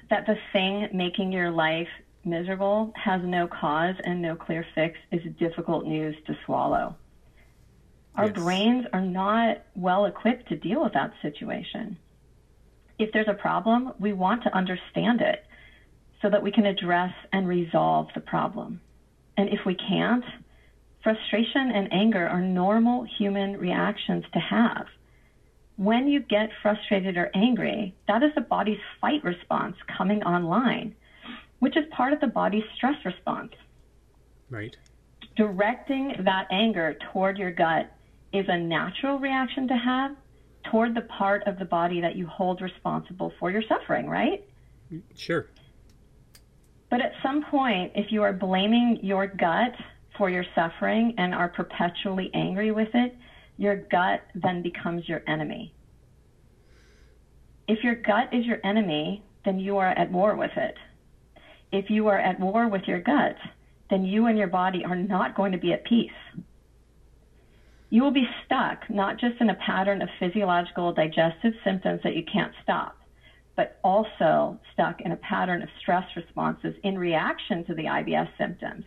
that 0.09 0.25
the 0.25 0.37
thing 0.53 0.87
making 0.93 1.31
your 1.31 1.49
life 1.49 1.89
miserable 2.23 2.93
has 2.95 3.21
no 3.23 3.47
cause 3.47 3.95
and 4.03 4.21
no 4.21 4.35
clear 4.35 4.65
fix 4.75 4.97
is 5.11 5.21
difficult 5.37 5.85
news 5.85 6.15
to 6.27 6.37
swallow. 6.45 6.95
Our 8.17 8.27
yes. 8.27 8.35
brains 8.35 8.85
are 8.93 9.01
not 9.01 9.63
well 9.75 10.05
equipped 10.05 10.47
to 10.49 10.55
deal 10.55 10.83
with 10.83 10.93
that 10.93 11.11
situation. 11.21 11.97
If 12.97 13.11
there's 13.11 13.27
a 13.27 13.33
problem, 13.33 13.93
we 13.99 14.13
want 14.13 14.43
to 14.43 14.55
understand 14.55 15.21
it 15.21 15.45
so 16.21 16.29
that 16.29 16.41
we 16.41 16.51
can 16.51 16.65
address 16.65 17.13
and 17.33 17.47
resolve 17.47 18.07
the 18.15 18.21
problem. 18.21 18.79
And 19.37 19.49
if 19.49 19.59
we 19.65 19.75
can't, 19.75 20.23
frustration 21.03 21.71
and 21.71 21.91
anger 21.91 22.25
are 22.25 22.41
normal 22.41 23.05
human 23.17 23.57
reactions 23.57 24.23
to 24.33 24.39
have. 24.39 24.87
When 25.75 26.07
you 26.07 26.21
get 26.21 26.49
frustrated 26.61 27.17
or 27.17 27.29
angry, 27.35 27.93
that 28.07 28.23
is 28.23 28.31
the 28.33 28.41
body's 28.41 28.79
fight 29.01 29.23
response 29.25 29.75
coming 29.97 30.23
online, 30.23 30.95
which 31.59 31.75
is 31.75 31.83
part 31.91 32.13
of 32.13 32.21
the 32.21 32.27
body's 32.27 32.63
stress 32.75 32.95
response. 33.03 33.51
Right. 34.49 34.75
Directing 35.35 36.15
that 36.23 36.47
anger 36.49 36.97
toward 37.11 37.37
your 37.37 37.51
gut 37.51 37.91
is 38.35 38.45
a 38.49 38.57
natural 38.57 39.17
reaction 39.17 39.67
to 39.67 39.75
have 39.75 40.15
toward 40.69 40.95
the 40.95 41.01
part 41.01 41.43
of 41.47 41.57
the 41.59 41.65
body 41.65 42.01
that 42.01 42.15
you 42.15 42.27
hold 42.27 42.61
responsible 42.61 43.31
for 43.39 43.51
your 43.51 43.63
suffering, 43.69 44.07
right? 44.07 44.43
Sure. 45.15 45.47
But 46.89 47.01
at 47.01 47.13
some 47.23 47.43
point, 47.45 47.93
if 47.95 48.11
you 48.11 48.23
are 48.23 48.33
blaming 48.33 48.99
your 49.01 49.27
gut 49.27 49.73
for 50.17 50.29
your 50.29 50.45
suffering 50.55 51.13
and 51.17 51.33
are 51.33 51.49
perpetually 51.49 52.29
angry 52.33 52.71
with 52.71 52.89
it, 52.93 53.15
your 53.57 53.75
gut 53.75 54.21
then 54.35 54.61
becomes 54.61 55.07
your 55.07 55.21
enemy. 55.27 55.73
If 57.67 57.83
your 57.83 57.95
gut 57.95 58.33
is 58.33 58.45
your 58.45 58.59
enemy, 58.63 59.23
then 59.43 59.59
you 59.59 59.77
are 59.77 59.89
at 59.89 60.11
war 60.11 60.35
with 60.35 60.51
it. 60.55 60.75
If 61.71 61.89
you 61.89 62.07
are 62.07 62.19
at 62.19 62.39
war 62.39 62.67
with 62.67 62.83
your 62.87 63.01
gut, 63.01 63.35
then 63.89 64.03
you 64.03 64.27
and 64.27 64.37
your 64.37 64.47
body 64.47 64.83
are 64.85 64.95
not 64.95 65.35
going 65.35 65.51
to 65.51 65.57
be 65.57 65.73
at 65.73 65.83
peace. 65.85 66.11
You 67.95 68.03
will 68.03 68.11
be 68.11 68.27
stuck 68.45 68.89
not 68.89 69.21
just 69.21 69.39
in 69.39 69.49
a 69.49 69.53
pattern 69.53 70.01
of 70.01 70.09
physiological 70.19 70.91
digestive 70.91 71.53
symptoms 71.63 72.01
that 72.03 72.13
you 72.13 72.25
can't 72.25 72.51
stop, 72.61 72.97
but 73.55 73.79
also 73.85 74.59
stuck 74.73 74.99
in 74.99 75.13
a 75.13 75.15
pattern 75.15 75.61
of 75.61 75.69
stress 75.79 76.03
responses 76.13 76.75
in 76.83 76.97
reaction 76.97 77.63
to 77.63 77.73
the 77.73 77.85
IBS 77.85 78.27
symptoms, 78.37 78.83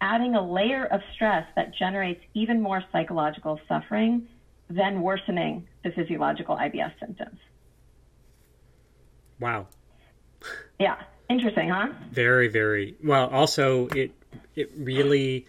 adding 0.00 0.34
a 0.34 0.44
layer 0.44 0.86
of 0.86 1.00
stress 1.14 1.46
that 1.54 1.72
generates 1.72 2.20
even 2.34 2.60
more 2.60 2.82
psychological 2.90 3.60
suffering, 3.68 4.26
then 4.68 5.02
worsening 5.02 5.64
the 5.84 5.92
physiological 5.92 6.56
IBS 6.56 6.90
symptoms. 6.98 7.38
Wow. 9.38 9.68
Yeah, 10.80 10.96
interesting, 11.30 11.68
huh? 11.68 11.90
Very, 12.10 12.48
very. 12.48 12.96
Well, 13.04 13.28
also 13.28 13.86
it 13.94 14.10
it 14.56 14.72
really 14.76 15.46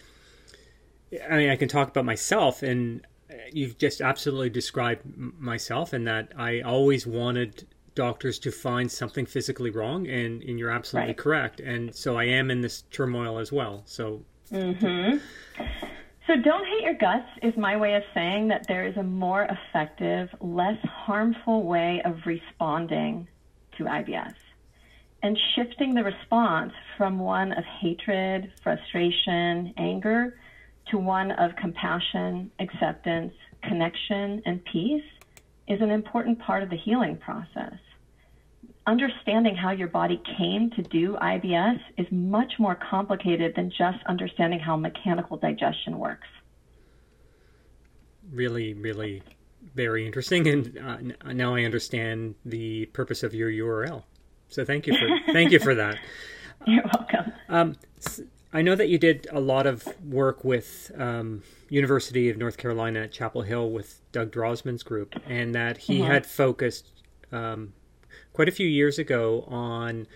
I 1.30 1.38
mean, 1.38 1.50
I 1.50 1.56
can 1.56 1.68
talk 1.68 1.90
about 1.90 2.06
myself 2.06 2.64
and 2.64 3.06
you've 3.52 3.78
just 3.78 4.02
absolutely 4.02 4.50
described 4.50 5.02
myself 5.16 5.94
and 5.94 6.08
that 6.08 6.32
I 6.36 6.62
always 6.62 7.06
wanted 7.06 7.68
doctors 7.96 8.40
to 8.40 8.52
find 8.52 8.90
something 8.92 9.26
physically 9.26 9.70
wrong, 9.70 10.08
and, 10.08 10.42
and 10.44 10.58
you're 10.58 10.72
absolutely 10.72 11.10
right. 11.10 11.18
correct. 11.18 11.60
And 11.60 11.94
so 11.94 12.18
I 12.18 12.26
am 12.26 12.50
in 12.50 12.62
this 12.62 12.84
turmoil 12.92 13.40
as 13.40 13.52
well. 13.52 13.84
So. 13.86 14.22
Mm-hmm. 14.52 15.18
So 16.28 16.36
don't 16.42 16.66
hate 16.66 16.84
your 16.84 16.94
guts 16.94 17.28
is 17.42 17.58
my 17.58 17.76
way 17.76 17.96
of 17.96 18.04
saying 18.14 18.48
that 18.50 18.68
there 18.68 18.86
is 18.86 18.96
a 18.98 19.04
more 19.04 19.48
effective, 19.50 20.30
less 20.40 20.78
harmful 20.84 21.64
way 21.64 22.02
of 22.06 22.20
responding 22.26 23.28
to 23.78 23.84
IBS. 23.84 24.36
And 25.22 25.38
shifting 25.56 25.94
the 25.96 26.04
response 26.04 26.72
from 26.98 27.20
one 27.20 27.52
of 27.52 27.66
hatred, 27.82 28.54
frustration, 28.64 29.74
anger 29.76 30.38
to 30.92 30.98
one 30.98 31.32
of 31.32 31.56
compassion, 31.56 32.52
acceptance, 32.60 33.34
connection, 33.64 34.42
and 34.46 34.64
peace 34.66 35.04
is 35.68 35.82
an 35.82 35.92
important 35.92 36.40
part 36.40 36.64
of 36.64 36.70
the 36.70 36.78
healing 36.78 37.18
process 37.18 37.74
understanding 38.90 39.56
how 39.56 39.72
your 39.72 39.88
body 39.88 40.22
came 40.38 40.72
to 40.72 40.82
do 40.82 41.16
IBS 41.22 41.80
is 41.98 42.08
much 42.12 42.54
more 42.58 42.78
complicated 42.90 43.54
than 43.56 43.70
just 43.70 44.00
understanding 44.08 44.60
how 44.60 44.76
mechanical 44.76 45.38
digestion 45.38 46.00
works. 46.00 46.28
Really, 48.32 48.74
really 48.74 49.22
very 49.76 50.06
interesting, 50.06 50.48
and 50.48 51.16
uh, 51.24 51.32
now 51.34 51.56
I 51.56 51.64
understand 51.64 52.36
the 52.46 52.88
purpose 52.88 53.22
of 53.24 53.34
your 53.34 53.52
URL. 53.52 54.04
So 54.48 54.66
thank 54.66 54.88
you 54.88 54.98
for 54.98 55.34
thank 55.34 55.52
you 55.52 55.60
for 55.60 55.76
that. 55.76 56.00
You're 56.68 56.84
welcome. 56.84 57.34
Um, 57.48 57.76
I 58.52 58.64
know 58.64 58.76
that 58.76 58.90
you 58.90 58.98
did 58.98 59.28
a 59.32 59.40
lot 59.40 59.68
of 59.68 59.88
work 60.04 60.44
with 60.44 60.92
um, 60.98 61.44
University 61.70 62.30
of 62.30 62.38
North 62.38 62.58
Carolina 62.58 63.02
at 63.02 63.12
Chapel 63.12 63.44
Hill 63.44 63.70
with 63.70 64.02
Doug 64.12 64.32
Drossman's 64.32 64.82
group, 64.82 65.16
and 65.28 65.54
that 65.54 65.78
he 65.78 66.00
mm-hmm. 66.00 66.12
had 66.12 66.26
focused 66.26 67.04
um, 67.32 67.74
quite 68.34 68.50
a 68.50 68.52
few 68.52 68.68
years 68.68 68.98
ago 68.98 69.46
on 69.48 70.08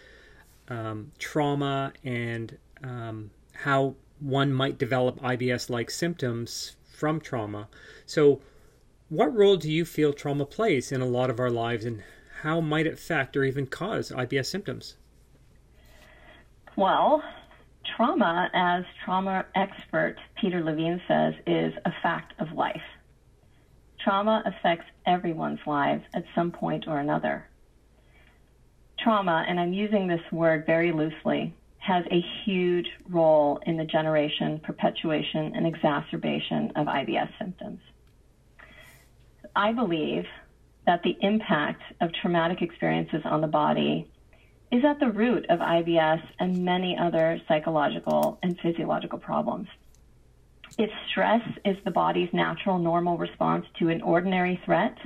um, 0.68 1.12
trauma 1.20 1.94
and 2.04 2.58
um, 2.84 3.30
how 3.54 3.96
one 4.20 4.52
might 4.52 4.80
develop 4.80 5.20
IBS 5.20 5.70
like 5.70 5.92
symptoms 5.92 6.76
from 6.92 7.20
trauma. 7.20 7.68
So, 8.08 8.42
what 9.10 9.36
role 9.36 9.58
do 9.58 9.72
you 9.72 9.86
feel 9.86 10.12
trauma 10.12 10.46
plays 10.46 10.92
in 10.92 11.02
a 11.02 11.06
lot 11.06 11.30
of 11.30 11.40
our 11.40 11.52
lives, 11.52 11.86
and 11.86 12.02
how 12.42 12.62
might 12.62 12.88
it 12.88 12.94
affect 12.94 13.38
or 13.38 13.44
even 13.44 13.68
cause 13.68 14.12
IBS 14.12 14.48
symptoms? 14.48 14.96
Well, 16.76 17.24
trauma, 17.96 18.50
as 18.54 18.84
trauma 19.04 19.46
expert 19.56 20.16
Peter 20.40 20.64
Levine 20.64 21.02
says, 21.08 21.34
is 21.46 21.74
a 21.86 21.92
fact 22.02 22.34
of 22.40 22.52
life. 22.52 22.82
Trauma 24.00 24.44
affects 24.46 24.86
everyone's 25.06 25.60
lives 25.66 26.04
at 26.14 26.26
some 26.36 26.52
point 26.52 26.86
or 26.88 27.00
another 27.00 27.48
trauma, 29.04 29.46
and 29.48 29.60
I'm 29.60 29.74
using 29.74 30.08
this 30.08 30.22
word 30.32 30.66
very 30.66 30.92
loosely, 30.92 31.54
has 31.78 32.06
a 32.10 32.24
huge 32.44 32.88
role 33.10 33.60
in 33.66 33.76
the 33.78 33.84
generation, 33.84 34.60
perpetuation, 34.60 35.54
and 35.56 35.68
exacerbation 35.68 36.72
of 36.76 36.88
IBS 36.88 37.30
symptoms. 37.38 37.80
I 39.56 39.74
believe 39.74 40.26
that 40.86 41.04
the 41.04 41.18
impact 41.22 41.82
of 42.02 42.12
traumatic 42.14 42.62
experiences 42.62 43.22
on 43.26 43.42
the 43.42 43.48
body 43.48 44.10
is 44.74 44.84
at 44.84 45.00
the 45.00 45.12
root 45.12 45.46
of 45.50 45.60
IBS 45.60 46.20
and 46.40 46.66
many 46.66 46.98
other 46.98 47.40
psychological 47.48 48.40
and 48.42 48.60
physiological 48.60 49.20
problems. 49.20 49.68
If 50.80 50.90
stress 51.12 51.44
is 51.64 51.78
the 51.86 51.92
body's 51.92 52.34
natural, 52.34 52.80
normal 52.80 53.20
response 53.20 53.68
to 53.78 53.90
an 53.90 54.02
ordinary 54.02 54.60
threat, 54.66 54.98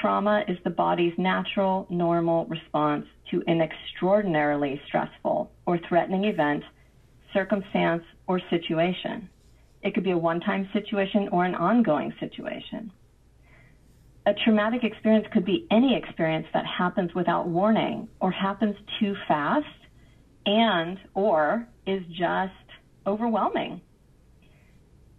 Trauma 0.00 0.42
is 0.48 0.56
the 0.64 0.70
body's 0.70 1.12
natural, 1.18 1.86
normal 1.90 2.46
response 2.46 3.04
to 3.30 3.42
an 3.46 3.60
extraordinarily 3.60 4.80
stressful 4.86 5.50
or 5.66 5.78
threatening 5.86 6.24
event, 6.24 6.64
circumstance, 7.34 8.04
or 8.26 8.40
situation. 8.48 9.28
It 9.82 9.92
could 9.92 10.04
be 10.04 10.12
a 10.12 10.18
one 10.18 10.40
time 10.40 10.66
situation 10.72 11.28
or 11.28 11.44
an 11.44 11.54
ongoing 11.54 12.14
situation. 12.18 12.90
A 14.28 14.34
traumatic 14.44 14.84
experience 14.84 15.26
could 15.32 15.46
be 15.46 15.66
any 15.70 15.96
experience 15.96 16.46
that 16.52 16.66
happens 16.66 17.14
without 17.14 17.48
warning 17.48 18.08
or 18.20 18.30
happens 18.30 18.76
too 19.00 19.16
fast 19.26 19.66
and 20.46 20.98
or 21.14 21.66
is 21.86 22.02
just 22.10 22.52
overwhelming 23.06 23.80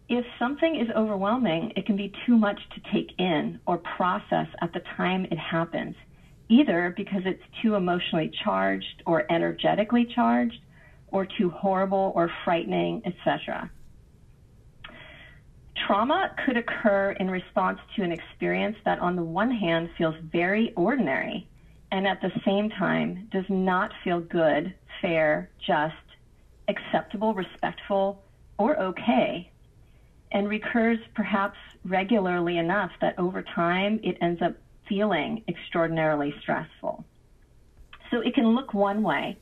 if 0.10 0.26
something 0.40 0.76
is 0.76 0.90
overwhelming, 0.96 1.72
it 1.76 1.86
can 1.86 1.96
be 1.96 2.12
too 2.26 2.36
much 2.36 2.60
to 2.74 2.82
take 2.92 3.12
in 3.20 3.60
or 3.68 3.78
process 3.78 4.48
at 4.60 4.74
the 4.74 4.82
time 4.98 5.26
it 5.26 5.38
happens, 5.38 5.96
either 6.50 6.94
because 6.98 7.22
it's 7.26 7.44
too 7.62 7.76
emotionally 7.76 8.32
charged 8.44 9.04
or 9.06 9.32
energetically 9.32 10.06
charged, 10.16 10.58
or 11.10 11.28
too 11.38 11.50
horrible 11.52 12.12
or 12.16 12.32
frightening, 12.44 13.02
etc. 13.06 13.70
Trauma 15.86 16.32
could 16.46 16.58
occur 16.58 17.12
in 17.20 17.30
response 17.30 17.80
to 17.96 18.04
an 18.04 18.12
experience 18.12 18.76
that, 18.86 19.00
on 19.00 19.16
the 19.16 19.24
one 19.24 19.52
hand, 19.52 19.90
feels 19.98 20.16
very 20.32 20.72
ordinary 20.76 21.48
and 21.92 22.08
at 22.08 22.22
the 22.22 22.32
same 22.46 22.70
time 22.70 23.28
does 23.32 23.46
not 23.50 23.92
feel 24.04 24.20
good, 24.20 24.74
fair, 25.02 25.50
just, 25.66 25.96
acceptable, 26.68 27.34
respectful, 27.34 28.22
or 28.58 28.80
okay 28.80 29.50
and 30.32 30.48
recurs 30.48 31.00
perhaps 31.16 31.58
regularly 31.84 32.58
enough 32.58 32.92
that 33.02 33.18
over 33.18 33.42
time 33.42 34.00
it 34.04 34.18
ends 34.22 34.42
up 34.42 34.54
feeling 34.88 35.44
extraordinarily 35.48 36.34
stressful. 36.42 37.04
So 38.12 38.22
it 38.22 38.34
can 38.34 38.56
look 38.56 38.74
one 38.74 39.04
way, 39.04 39.38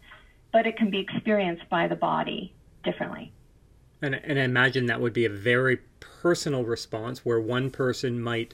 but 0.51 0.65
it 0.65 0.77
can 0.77 0.89
be 0.89 0.99
experienced 0.99 1.69
by 1.69 1.87
the 1.87 1.95
body 1.95 2.53
differently. 2.83 3.31
And, 4.01 4.15
and 4.15 4.39
I 4.39 4.43
imagine 4.43 4.85
that 4.87 5.01
would 5.01 5.13
be 5.13 5.25
a 5.25 5.29
very 5.29 5.77
personal 5.99 6.63
response 6.63 7.25
where 7.25 7.39
one 7.39 7.71
person 7.71 8.21
might 8.21 8.53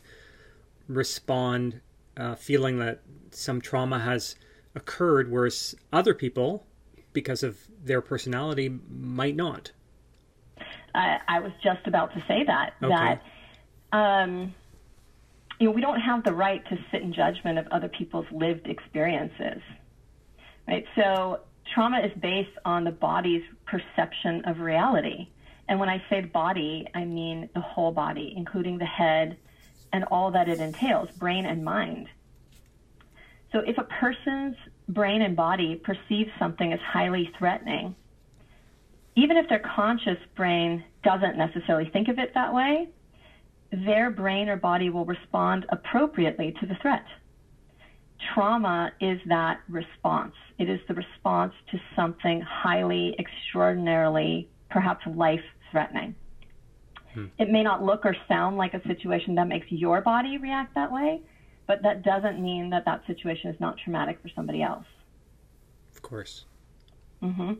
respond 0.87 1.81
uh, 2.15 2.35
feeling 2.35 2.79
that 2.79 3.01
some 3.31 3.59
trauma 3.59 3.99
has 3.99 4.35
occurred, 4.75 5.31
whereas 5.31 5.75
other 5.91 6.13
people, 6.13 6.65
because 7.11 7.43
of 7.43 7.57
their 7.83 8.01
personality, 8.01 8.79
might 8.89 9.35
not. 9.35 9.71
I, 10.95 11.19
I 11.27 11.39
was 11.39 11.51
just 11.63 11.87
about 11.87 12.13
to 12.13 12.23
say 12.27 12.43
that. 12.45 12.73
Okay. 12.81 13.19
That 13.91 13.97
um, 13.97 14.53
you 15.59 15.67
know, 15.67 15.71
we 15.71 15.81
don't 15.81 15.99
have 15.99 16.23
the 16.23 16.33
right 16.33 16.63
to 16.69 16.77
sit 16.91 17.01
in 17.01 17.13
judgment 17.13 17.59
of 17.59 17.67
other 17.67 17.87
people's 17.87 18.25
lived 18.31 18.67
experiences, 18.67 19.61
right? 20.67 20.85
So 20.95 21.41
trauma 21.73 21.99
is 21.99 22.11
based 22.19 22.57
on 22.65 22.83
the 22.83 22.91
body's 22.91 23.43
perception 23.65 24.43
of 24.45 24.59
reality. 24.59 25.29
And 25.67 25.79
when 25.79 25.89
I 25.89 26.03
say 26.09 26.21
body, 26.21 26.87
I 26.93 27.05
mean 27.05 27.49
the 27.53 27.61
whole 27.61 27.91
body, 27.91 28.33
including 28.35 28.77
the 28.77 28.85
head 28.85 29.37
and 29.91 30.03
all 30.05 30.31
that 30.31 30.49
it 30.49 30.59
entails, 30.59 31.09
brain 31.11 31.45
and 31.45 31.63
mind. 31.63 32.07
So 33.51 33.59
if 33.59 33.77
a 33.77 33.83
person's 33.83 34.55
brain 34.89 35.21
and 35.21 35.35
body 35.35 35.75
perceives 35.75 36.31
something 36.39 36.73
as 36.73 36.79
highly 36.79 37.31
threatening, 37.37 37.95
even 39.15 39.37
if 39.37 39.47
their 39.47 39.59
conscious 39.59 40.17
brain 40.35 40.83
doesn't 41.03 41.37
necessarily 41.37 41.89
think 41.91 42.07
of 42.07 42.17
it 42.17 42.33
that 42.33 42.53
way, 42.53 42.89
their 43.71 44.09
brain 44.09 44.49
or 44.49 44.57
body 44.57 44.89
will 44.89 45.05
respond 45.05 45.65
appropriately 45.69 46.55
to 46.59 46.65
the 46.65 46.75
threat. 46.81 47.05
Trauma 48.33 48.91
is 48.99 49.19
that 49.27 49.61
response. 49.67 50.33
It 50.57 50.69
is 50.69 50.79
the 50.87 50.93
response 50.95 51.53
to 51.71 51.79
something 51.95 52.41
highly, 52.41 53.15
extraordinarily, 53.19 54.49
perhaps 54.73 55.05
life 55.05 55.43
threatening. 55.71 56.15
Hmm. 57.13 57.27
It 57.37 57.49
may 57.49 57.63
not 57.63 57.83
look 57.83 58.05
or 58.05 58.15
sound 58.27 58.57
like 58.57 58.73
a 58.73 58.81
situation 58.87 59.35
that 59.35 59.47
makes 59.47 59.67
your 59.69 60.01
body 60.01 60.37
react 60.37 60.73
that 60.73 60.91
way, 60.91 61.21
but 61.67 61.83
that 61.83 62.03
doesn't 62.03 62.41
mean 62.41 62.71
that 62.71 62.83
that 62.85 63.05
situation 63.05 63.51
is 63.51 63.59
not 63.59 63.77
traumatic 63.77 64.19
for 64.21 64.29
somebody 64.35 64.63
else. 64.63 64.85
Of 65.95 66.01
course. 66.01 66.45
Mm-hmm. 67.21 67.53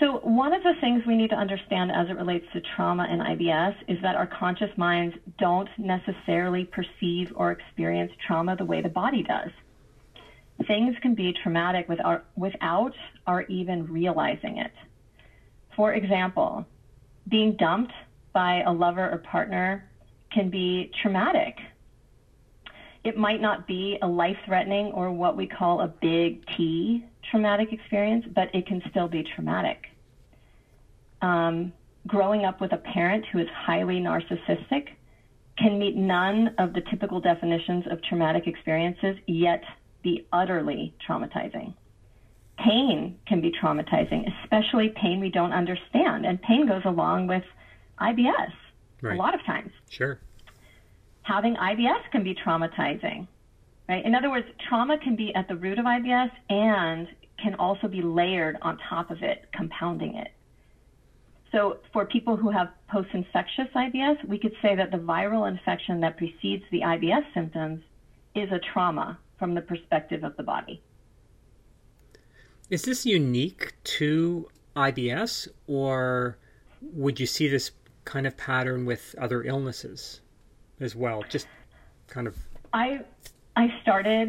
So, 0.00 0.18
one 0.24 0.52
of 0.52 0.62
the 0.64 0.72
things 0.80 1.02
we 1.06 1.16
need 1.16 1.30
to 1.30 1.36
understand 1.36 1.92
as 1.92 2.08
it 2.08 2.16
relates 2.16 2.46
to 2.52 2.60
trauma 2.74 3.06
and 3.08 3.20
IBS 3.20 3.76
is 3.86 3.98
that 4.02 4.16
our 4.16 4.26
conscious 4.26 4.70
minds 4.76 5.14
don't 5.38 5.68
necessarily 5.78 6.64
perceive 6.64 7.32
or 7.36 7.52
experience 7.52 8.10
trauma 8.26 8.56
the 8.56 8.64
way 8.64 8.80
the 8.80 8.88
body 8.88 9.22
does. 9.22 9.50
Things 10.66 10.96
can 11.00 11.14
be 11.14 11.32
traumatic 11.42 11.88
without, 11.88 12.24
without 12.34 12.94
our 13.26 13.42
even 13.42 13.86
realizing 13.86 14.58
it. 14.58 14.72
For 15.76 15.92
example, 15.94 16.64
being 17.28 17.56
dumped 17.56 17.92
by 18.32 18.62
a 18.62 18.72
lover 18.72 19.10
or 19.10 19.18
partner 19.18 19.88
can 20.32 20.50
be 20.50 20.90
traumatic. 21.00 21.58
It 23.04 23.16
might 23.16 23.40
not 23.40 23.66
be 23.66 23.98
a 24.02 24.06
life 24.06 24.36
threatening 24.46 24.86
or 24.92 25.10
what 25.12 25.36
we 25.36 25.46
call 25.46 25.80
a 25.80 25.88
big 25.88 26.44
T 26.56 27.04
traumatic 27.30 27.72
experience, 27.72 28.24
but 28.34 28.54
it 28.54 28.66
can 28.66 28.82
still 28.90 29.08
be 29.08 29.22
traumatic. 29.22 29.86
Um, 31.22 31.72
growing 32.06 32.44
up 32.44 32.60
with 32.60 32.72
a 32.72 32.76
parent 32.76 33.24
who 33.26 33.38
is 33.38 33.48
highly 33.48 34.00
narcissistic 34.00 34.88
can 35.56 35.78
meet 35.78 35.96
none 35.96 36.54
of 36.58 36.72
the 36.72 36.80
typical 36.82 37.20
definitions 37.20 37.84
of 37.90 38.02
traumatic 38.02 38.46
experiences, 38.46 39.16
yet 39.26 39.62
be 40.02 40.26
utterly 40.32 40.94
traumatizing. 41.06 41.74
Pain 42.58 43.18
can 43.26 43.40
be 43.40 43.50
traumatizing, 43.50 44.30
especially 44.42 44.90
pain 44.90 45.20
we 45.20 45.30
don't 45.30 45.52
understand. 45.52 46.24
And 46.24 46.40
pain 46.40 46.66
goes 46.66 46.82
along 46.84 47.26
with 47.26 47.42
IBS 48.00 48.52
right. 49.02 49.14
a 49.14 49.16
lot 49.16 49.34
of 49.34 49.44
times. 49.44 49.72
Sure. 49.90 50.18
Having 51.22 51.56
IBS 51.56 52.10
can 52.12 52.22
be 52.22 52.34
traumatizing. 52.34 53.26
Right? 53.88 54.04
In 54.04 54.14
other 54.14 54.30
words, 54.30 54.46
trauma 54.68 54.98
can 54.98 55.16
be 55.16 55.34
at 55.34 55.48
the 55.48 55.56
root 55.56 55.78
of 55.78 55.84
IBS 55.84 56.30
and 56.48 57.08
can 57.42 57.54
also 57.56 57.88
be 57.88 58.02
layered 58.02 58.56
on 58.62 58.78
top 58.88 59.10
of 59.10 59.22
it, 59.22 59.46
compounding 59.52 60.16
it. 60.16 60.28
So, 61.52 61.78
for 61.92 62.04
people 62.04 62.36
who 62.36 62.50
have 62.50 62.70
post 62.88 63.10
infectious 63.12 63.68
IBS, 63.76 64.26
we 64.26 64.38
could 64.38 64.54
say 64.60 64.74
that 64.74 64.90
the 64.90 64.96
viral 64.96 65.48
infection 65.48 66.00
that 66.00 66.16
precedes 66.16 66.64
the 66.72 66.80
IBS 66.80 67.32
symptoms 67.32 67.82
is 68.34 68.50
a 68.50 68.58
trauma 68.72 69.18
from 69.38 69.54
the 69.54 69.60
perspective 69.60 70.24
of 70.24 70.36
the 70.36 70.42
body. 70.42 70.82
Is 72.74 72.82
this 72.82 73.06
unique 73.06 73.72
to 73.84 74.48
IBS, 74.74 75.46
or 75.68 76.38
would 76.82 77.20
you 77.20 77.26
see 77.26 77.46
this 77.46 77.70
kind 78.04 78.26
of 78.26 78.36
pattern 78.36 78.84
with 78.84 79.14
other 79.16 79.44
illnesses 79.44 80.20
as 80.80 80.96
well? 80.96 81.22
Just 81.28 81.46
kind 82.08 82.26
of. 82.26 82.36
I 82.72 83.02
I 83.54 83.68
started 83.80 84.28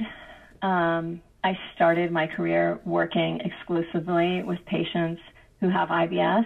um, 0.61 1.23
I 1.43 1.57
started 1.73 2.11
my 2.11 2.27
career 2.27 2.79
working 2.85 3.41
exclusively 3.43 4.43
with 4.43 4.63
patients 4.67 5.23
who 5.59 5.69
have 5.69 5.89
IBS, 5.89 6.45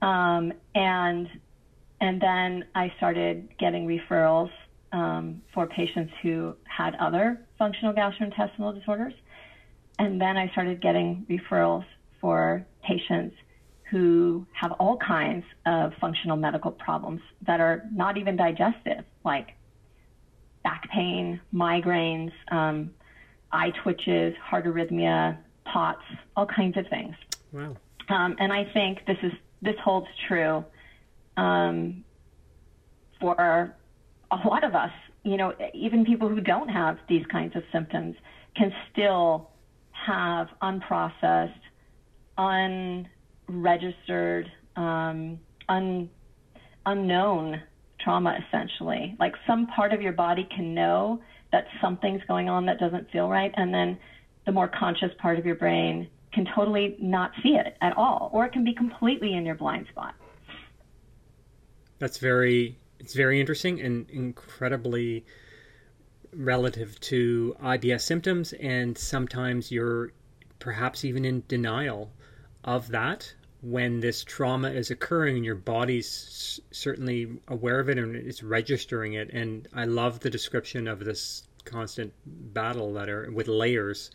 um, 0.00 0.54
and 0.74 1.28
and 2.00 2.18
then 2.18 2.64
I 2.74 2.94
started 2.96 3.46
getting 3.58 3.86
referrals 3.86 4.50
um, 4.92 5.42
for 5.52 5.66
patients 5.66 6.14
who 6.22 6.56
had 6.64 6.94
other 6.94 7.46
functional 7.58 7.92
gastrointestinal 7.92 8.74
disorders, 8.74 9.12
and 10.00 10.18
then 10.18 10.38
I 10.38 10.48
started 10.52 10.80
getting 10.80 11.26
referrals 11.28 11.84
for 12.22 12.64
patients 12.82 13.36
who 13.90 14.46
have 14.52 14.72
all 14.72 14.96
kinds 14.96 15.44
of 15.66 15.92
functional 16.00 16.38
medical 16.38 16.70
problems 16.70 17.20
that 17.46 17.60
are 17.60 17.84
not 17.92 18.16
even 18.16 18.34
digestive, 18.34 19.04
like 19.26 19.48
back 20.64 20.88
pain, 20.90 21.38
migraines, 21.52 22.32
um, 22.50 22.90
eye 23.52 23.72
twitches, 23.82 24.34
heart 24.42 24.64
arrhythmia, 24.64 25.36
POTS, 25.66 26.02
all 26.34 26.46
kinds 26.46 26.78
of 26.78 26.86
things. 26.88 27.14
Wow. 27.52 27.76
Um, 28.08 28.36
and 28.38 28.52
I 28.54 28.64
think 28.72 29.04
this 29.06 29.18
is 29.22 29.32
this 29.60 29.76
holds 29.84 30.06
true 30.26 30.64
um, 31.36 32.02
for 33.20 33.76
a 34.30 34.48
lot 34.48 34.64
of 34.64 34.74
us. 34.74 34.92
You 35.24 35.36
know, 35.36 35.52
even 35.74 36.06
people 36.06 36.28
who 36.28 36.40
don't 36.40 36.70
have 36.70 36.96
these 37.06 37.26
kinds 37.26 37.54
of 37.54 37.64
symptoms 37.70 38.16
can 38.56 38.72
still 38.90 39.50
have 40.06 40.48
unprocessed, 40.62 41.52
unregistered, 42.38 44.50
um, 44.76 45.40
un, 45.68 46.08
unknown 46.86 47.60
trauma, 48.00 48.38
essentially. 48.46 49.16
Like 49.18 49.34
some 49.46 49.66
part 49.68 49.92
of 49.92 50.00
your 50.00 50.12
body 50.12 50.48
can 50.54 50.74
know 50.74 51.20
that 51.52 51.66
something's 51.80 52.22
going 52.28 52.48
on 52.48 52.66
that 52.66 52.78
doesn't 52.78 53.10
feel 53.10 53.28
right, 53.28 53.52
and 53.56 53.74
then 53.74 53.98
the 54.46 54.52
more 54.52 54.68
conscious 54.68 55.10
part 55.18 55.38
of 55.38 55.44
your 55.44 55.56
brain 55.56 56.08
can 56.32 56.46
totally 56.54 56.96
not 57.00 57.32
see 57.42 57.50
it 57.50 57.76
at 57.80 57.96
all, 57.96 58.30
or 58.32 58.46
it 58.46 58.52
can 58.52 58.64
be 58.64 58.74
completely 58.74 59.34
in 59.34 59.44
your 59.44 59.56
blind 59.56 59.86
spot. 59.90 60.14
That's 61.98 62.18
very 62.18 62.78
it's 62.98 63.14
very 63.14 63.40
interesting 63.40 63.80
and 63.80 64.08
incredibly 64.10 65.24
relative 66.32 66.98
to 67.00 67.56
IBS 67.62 68.02
symptoms, 68.02 68.52
and 68.54 68.96
sometimes 68.96 69.70
you're 69.70 70.12
perhaps 70.58 71.04
even 71.04 71.24
in 71.24 71.42
denial 71.48 72.12
of 72.64 72.88
that 72.88 73.34
when 73.62 74.00
this 74.00 74.24
trauma 74.24 74.70
is 74.70 74.90
occurring 74.90 75.36
and 75.36 75.44
your 75.44 75.54
body's 75.54 76.60
certainly 76.70 77.40
aware 77.48 77.80
of 77.80 77.88
it 77.88 77.98
and 77.98 78.16
it's 78.16 78.42
registering 78.42 79.14
it. 79.14 79.30
And 79.30 79.68
i 79.74 79.84
love 79.84 80.20
the 80.20 80.30
description 80.30 80.88
of 80.88 81.04
this 81.04 81.42
constant 81.64 82.12
battle 82.24 82.94
that 82.94 83.08
are 83.08 83.30
with 83.30 83.48
layers. 83.48 84.10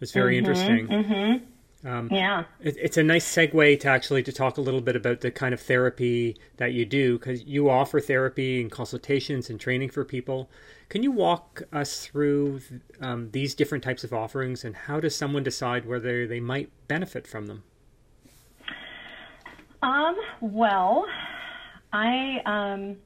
It's 0.00 0.12
very 0.12 0.36
mm-hmm, 0.36 0.50
interesting. 0.50 0.88
mm-hmm. 0.88 1.44
Um, 1.84 2.08
yeah, 2.10 2.44
it, 2.60 2.76
it's 2.80 2.96
a 2.96 3.02
nice 3.02 3.26
segue 3.30 3.80
to 3.80 3.88
actually 3.88 4.22
to 4.22 4.32
talk 4.32 4.56
a 4.56 4.62
little 4.62 4.80
bit 4.80 4.96
about 4.96 5.20
the 5.20 5.30
kind 5.30 5.52
of 5.52 5.60
therapy 5.60 6.36
that 6.56 6.72
you 6.72 6.86
do 6.86 7.18
because 7.18 7.44
you 7.44 7.68
offer 7.68 8.00
therapy 8.00 8.60
and 8.60 8.70
consultations 8.70 9.50
and 9.50 9.60
training 9.60 9.90
for 9.90 10.04
people. 10.04 10.48
Can 10.88 11.02
you 11.02 11.12
walk 11.12 11.62
us 11.72 12.06
through 12.06 12.60
um, 13.00 13.30
these 13.32 13.54
different 13.54 13.84
types 13.84 14.02
of 14.02 14.14
offerings 14.14 14.64
and 14.64 14.74
how 14.74 14.98
does 14.98 15.14
someone 15.14 15.42
decide 15.42 15.86
whether 15.86 16.26
they 16.26 16.40
might 16.40 16.70
benefit 16.88 17.26
from 17.26 17.46
them? 17.46 17.64
Um, 19.82 20.16
well, 20.40 21.04
I 21.92 22.38
um, 22.46 22.96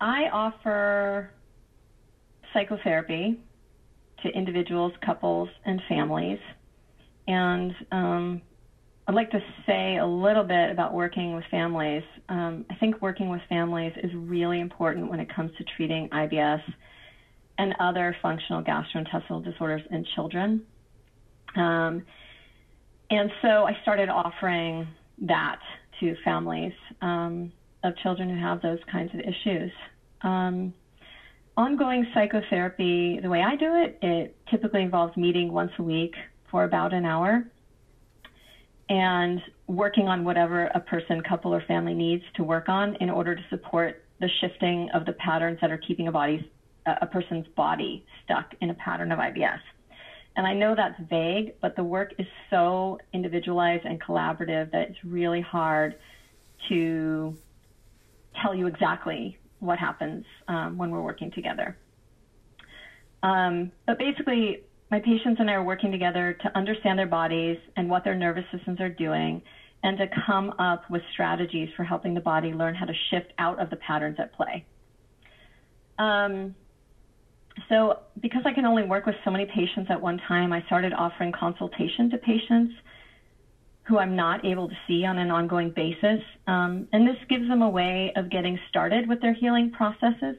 I 0.00 0.30
offer 0.32 1.30
psychotherapy 2.54 3.38
to 4.22 4.28
individuals, 4.30 4.92
couples, 5.04 5.50
and 5.66 5.82
families. 5.88 6.38
And 7.26 7.74
um, 7.92 8.42
I'd 9.08 9.14
like 9.14 9.30
to 9.30 9.40
say 9.66 9.98
a 9.98 10.06
little 10.06 10.42
bit 10.42 10.70
about 10.70 10.92
working 10.92 11.34
with 11.34 11.44
families. 11.50 12.02
Um, 12.28 12.64
I 12.70 12.74
think 12.76 13.00
working 13.00 13.28
with 13.28 13.40
families 13.48 13.92
is 14.02 14.10
really 14.14 14.60
important 14.60 15.10
when 15.10 15.20
it 15.20 15.32
comes 15.34 15.52
to 15.58 15.64
treating 15.76 16.08
IBS 16.10 16.62
and 17.58 17.74
other 17.78 18.16
functional 18.20 18.62
gastrointestinal 18.62 19.44
disorders 19.44 19.82
in 19.90 20.04
children. 20.14 20.62
Um, 21.54 22.02
and 23.10 23.30
so 23.42 23.66
I 23.66 23.76
started 23.82 24.08
offering 24.08 24.88
that 25.22 25.60
to 26.00 26.14
families 26.24 26.72
um, 27.00 27.52
of 27.84 27.96
children 27.98 28.28
who 28.28 28.40
have 28.40 28.60
those 28.60 28.80
kinds 28.90 29.12
of 29.14 29.20
issues. 29.20 29.70
Um, 30.22 30.74
ongoing 31.56 32.06
psychotherapy, 32.12 33.20
the 33.22 33.28
way 33.28 33.42
I 33.42 33.56
do 33.56 33.72
it, 33.76 33.98
it 34.02 34.36
typically 34.50 34.82
involves 34.82 35.16
meeting 35.16 35.52
once 35.52 35.70
a 35.78 35.82
week 35.82 36.14
for 36.56 36.64
about 36.64 36.94
an 36.94 37.04
hour 37.04 37.44
and 38.88 39.42
working 39.66 40.08
on 40.08 40.24
whatever 40.24 40.64
a 40.68 40.80
person, 40.80 41.20
couple, 41.20 41.52
or 41.52 41.60
family 41.68 41.92
needs 41.92 42.22
to 42.34 42.42
work 42.42 42.70
on 42.70 42.96
in 42.96 43.10
order 43.10 43.34
to 43.34 43.42
support 43.50 44.02
the 44.20 44.28
shifting 44.40 44.88
of 44.94 45.04
the 45.04 45.12
patterns 45.12 45.58
that 45.60 45.70
are 45.70 45.76
keeping 45.76 46.08
a 46.08 46.12
body, 46.12 46.50
a 46.86 47.04
person's 47.04 47.46
body 47.48 48.06
stuck 48.24 48.54
in 48.62 48.70
a 48.70 48.74
pattern 48.74 49.12
of 49.12 49.18
IBS. 49.18 49.58
And 50.34 50.46
I 50.46 50.54
know 50.54 50.74
that's 50.74 50.98
vague, 51.10 51.56
but 51.60 51.76
the 51.76 51.84
work 51.84 52.14
is 52.18 52.26
so 52.48 53.00
individualized 53.12 53.84
and 53.84 54.00
collaborative 54.00 54.72
that 54.72 54.88
it's 54.88 55.04
really 55.04 55.42
hard 55.42 55.96
to 56.70 57.36
tell 58.40 58.54
you 58.54 58.66
exactly 58.66 59.36
what 59.58 59.78
happens 59.78 60.24
um, 60.48 60.78
when 60.78 60.90
we're 60.90 61.02
working 61.02 61.30
together. 61.32 61.76
Um, 63.22 63.72
but 63.86 63.98
basically, 63.98 64.62
my 64.90 65.00
patients 65.00 65.40
and 65.40 65.50
I 65.50 65.54
are 65.54 65.64
working 65.64 65.90
together 65.90 66.36
to 66.42 66.56
understand 66.56 66.98
their 66.98 67.06
bodies 67.06 67.58
and 67.76 67.88
what 67.90 68.04
their 68.04 68.14
nervous 68.14 68.44
systems 68.52 68.80
are 68.80 68.88
doing 68.88 69.42
and 69.82 69.98
to 69.98 70.06
come 70.26 70.52
up 70.58 70.88
with 70.90 71.02
strategies 71.12 71.68
for 71.76 71.84
helping 71.84 72.14
the 72.14 72.20
body 72.20 72.52
learn 72.52 72.74
how 72.74 72.86
to 72.86 72.94
shift 73.10 73.32
out 73.38 73.60
of 73.60 73.70
the 73.70 73.76
patterns 73.76 74.16
at 74.18 74.32
play. 74.32 74.64
Um, 75.98 76.54
so, 77.68 78.00
because 78.20 78.42
I 78.44 78.52
can 78.52 78.66
only 78.66 78.82
work 78.82 79.06
with 79.06 79.14
so 79.24 79.30
many 79.30 79.46
patients 79.46 79.90
at 79.90 80.00
one 80.00 80.20
time, 80.28 80.52
I 80.52 80.62
started 80.66 80.92
offering 80.92 81.32
consultation 81.32 82.10
to 82.10 82.18
patients 82.18 82.74
who 83.84 83.98
I'm 83.98 84.16
not 84.16 84.44
able 84.44 84.68
to 84.68 84.74
see 84.86 85.04
on 85.04 85.18
an 85.18 85.30
ongoing 85.30 85.70
basis. 85.70 86.20
Um, 86.46 86.88
and 86.92 87.06
this 87.06 87.16
gives 87.28 87.48
them 87.48 87.62
a 87.62 87.68
way 87.68 88.12
of 88.16 88.30
getting 88.30 88.58
started 88.68 89.08
with 89.08 89.20
their 89.20 89.32
healing 89.32 89.70
processes. 89.70 90.36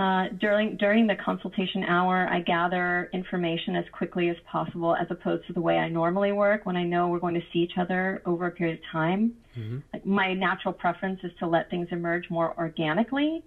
Uh, 0.00 0.28
during 0.40 0.76
during 0.78 1.06
the 1.06 1.16
consultation 1.16 1.84
hour, 1.84 2.26
I 2.30 2.40
gather 2.40 3.10
information 3.12 3.76
as 3.76 3.84
quickly 3.92 4.30
as 4.30 4.36
possible, 4.50 4.96
as 4.96 5.06
opposed 5.10 5.46
to 5.48 5.52
the 5.52 5.60
way 5.60 5.76
I 5.76 5.88
normally 5.88 6.32
work 6.32 6.64
when 6.64 6.76
I 6.76 6.84
know 6.84 7.08
we're 7.08 7.18
going 7.18 7.34
to 7.34 7.46
see 7.52 7.58
each 7.58 7.76
other 7.78 8.22
over 8.24 8.46
a 8.46 8.50
period 8.50 8.78
of 8.78 8.84
time. 8.90 9.34
Mm-hmm. 9.58 9.78
Like 9.92 10.06
my 10.06 10.32
natural 10.32 10.72
preference 10.72 11.20
is 11.22 11.32
to 11.40 11.46
let 11.46 11.68
things 11.68 11.88
emerge 11.90 12.30
more 12.30 12.56
organically. 12.56 13.42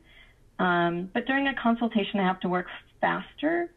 Um, 0.60 1.10
but 1.14 1.26
during 1.26 1.48
a 1.48 1.54
consultation, 1.56 2.20
I 2.20 2.28
have 2.28 2.40
to 2.42 2.50
work 2.50 2.68
faster 3.02 3.72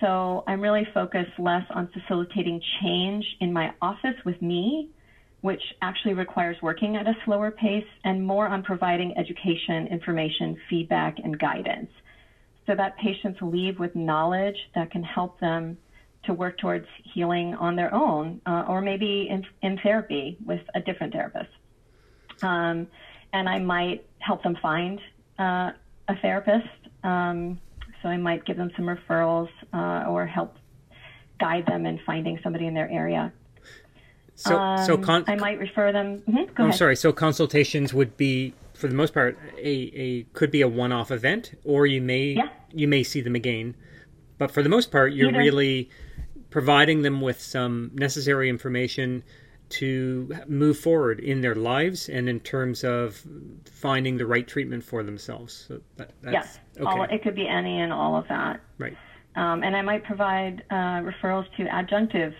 so 0.00 0.44
I'm 0.46 0.60
really 0.60 0.86
focused 0.94 1.38
less 1.38 1.64
on 1.70 1.88
facilitating 1.88 2.60
change 2.82 3.24
in 3.40 3.52
my 3.52 3.72
office 3.82 4.14
with 4.24 4.40
me, 4.40 4.90
which 5.40 5.62
actually 5.82 6.14
requires 6.14 6.56
working 6.62 6.96
at 6.96 7.06
a 7.06 7.14
slower 7.24 7.50
pace, 7.50 7.86
and 8.04 8.26
more 8.26 8.48
on 8.48 8.62
providing 8.62 9.16
education, 9.16 9.86
information, 9.86 10.56
feedback, 10.68 11.18
and 11.22 11.38
guidance 11.38 11.90
so 12.68 12.74
that 12.74 12.96
patients 12.98 13.38
leave 13.40 13.78
with 13.78 13.96
knowledge 13.96 14.56
that 14.74 14.90
can 14.90 15.02
help 15.02 15.40
them 15.40 15.76
to 16.24 16.34
work 16.34 16.58
towards 16.58 16.86
healing 17.14 17.54
on 17.54 17.74
their 17.74 17.92
own 17.94 18.40
uh, 18.44 18.64
or 18.68 18.82
maybe 18.82 19.26
in, 19.30 19.42
in, 19.62 19.78
therapy 19.78 20.36
with 20.44 20.60
a 20.74 20.80
different 20.80 21.12
therapist. 21.12 21.48
Um, 22.42 22.86
and 23.32 23.48
I 23.48 23.58
might 23.58 24.04
help 24.18 24.42
them 24.42 24.56
find 24.60 25.00
uh, 25.38 25.70
a 26.08 26.16
therapist. 26.20 26.68
Um, 27.02 27.58
so 28.02 28.08
I 28.08 28.18
might 28.18 28.44
give 28.44 28.58
them 28.58 28.70
some 28.76 28.84
referrals 28.84 29.48
uh, 29.72 30.04
or 30.08 30.26
help 30.26 30.56
guide 31.40 31.64
them 31.66 31.86
in 31.86 31.98
finding 32.04 32.38
somebody 32.42 32.66
in 32.66 32.74
their 32.74 32.90
area. 32.90 33.32
So, 34.38 34.56
um, 34.56 34.86
so 34.86 34.96
con- 34.96 35.24
I 35.26 35.34
might 35.34 35.58
refer 35.58 35.90
them. 35.90 36.20
Mm-hmm, 36.20 36.52
I'm 36.58 36.66
ahead. 36.66 36.78
sorry. 36.78 36.96
So 36.96 37.12
consultations 37.12 37.92
would 37.92 38.16
be, 38.16 38.54
for 38.72 38.86
the 38.86 38.94
most 38.94 39.12
part, 39.12 39.36
a, 39.56 39.68
a 39.68 40.22
could 40.32 40.52
be 40.52 40.60
a 40.60 40.68
one-off 40.68 41.10
event, 41.10 41.58
or 41.64 41.86
you 41.86 42.00
may 42.00 42.34
yeah. 42.34 42.48
you 42.72 42.86
may 42.86 43.02
see 43.02 43.20
them 43.20 43.34
again. 43.34 43.74
But 44.38 44.52
for 44.52 44.62
the 44.62 44.68
most 44.68 44.92
part, 44.92 45.12
you're 45.12 45.30
Either. 45.30 45.38
really 45.38 45.90
providing 46.50 47.02
them 47.02 47.20
with 47.20 47.40
some 47.40 47.90
necessary 47.94 48.48
information 48.48 49.24
to 49.70 50.32
move 50.46 50.78
forward 50.78 51.18
in 51.18 51.40
their 51.40 51.56
lives 51.56 52.08
and 52.08 52.28
in 52.28 52.38
terms 52.38 52.84
of 52.84 53.26
finding 53.70 54.18
the 54.18 54.26
right 54.26 54.46
treatment 54.46 54.84
for 54.84 55.02
themselves. 55.02 55.66
So 55.66 55.80
that, 55.96 56.12
yes, 56.30 56.60
okay. 56.76 56.86
all, 56.86 57.02
it 57.02 57.24
could 57.24 57.34
be 57.34 57.48
any 57.48 57.80
and 57.80 57.92
all 57.92 58.16
of 58.16 58.28
that. 58.28 58.60
Right. 58.78 58.96
Um, 59.34 59.64
and 59.64 59.76
I 59.76 59.82
might 59.82 60.04
provide 60.04 60.62
uh, 60.70 61.02
referrals 61.02 61.44
to 61.56 61.64
adjunctive 61.64 62.34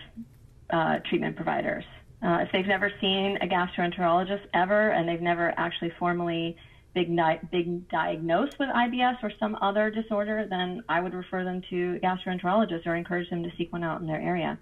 uh, 0.69 0.99
treatment 1.09 1.35
providers. 1.35 1.83
Uh, 2.21 2.39
if 2.41 2.49
they've 2.51 2.67
never 2.67 2.91
seen 2.99 3.37
a 3.41 3.47
gastroenterologist 3.47 4.41
ever 4.53 4.89
and 4.91 5.07
they've 5.07 5.21
never 5.21 5.53
actually 5.57 5.91
formally 5.97 6.55
big, 6.93 7.15
big 7.51 7.89
diagnosed 7.89 8.55
with 8.59 8.69
IBS 8.69 9.15
or 9.23 9.31
some 9.39 9.55
other 9.61 9.89
disorder, 9.89 10.45
then 10.49 10.83
I 10.89 10.99
would 10.99 11.13
refer 11.13 11.43
them 11.43 11.61
to 11.69 11.95
a 11.95 12.05
gastroenterologist 12.05 12.85
or 12.85 12.95
encourage 12.95 13.29
them 13.29 13.43
to 13.43 13.49
seek 13.57 13.71
one 13.71 13.83
out 13.83 14.01
in 14.01 14.07
their 14.07 14.19
area. 14.19 14.59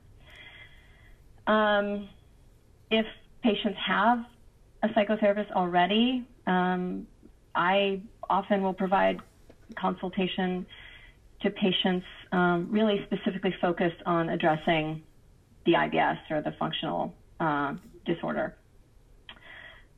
Um, 1.47 2.09
if 2.91 3.05
patients 3.41 3.77
have 3.85 4.19
a 4.83 4.89
psychotherapist 4.89 5.51
already, 5.51 6.25
um, 6.45 7.07
I 7.55 8.01
often 8.29 8.61
will 8.61 8.73
provide 8.73 9.19
consultation 9.79 10.65
to 11.41 11.49
patients 11.49 12.05
um, 12.31 12.67
really 12.69 13.05
specifically 13.05 13.53
focused 13.61 14.01
on 14.05 14.29
addressing 14.29 15.01
the 15.67 15.73
IBS 15.73 16.17
or 16.31 16.41
the 16.41 16.53
functional 16.57 17.13
uh, 17.39 17.75
disorder. 18.05 18.55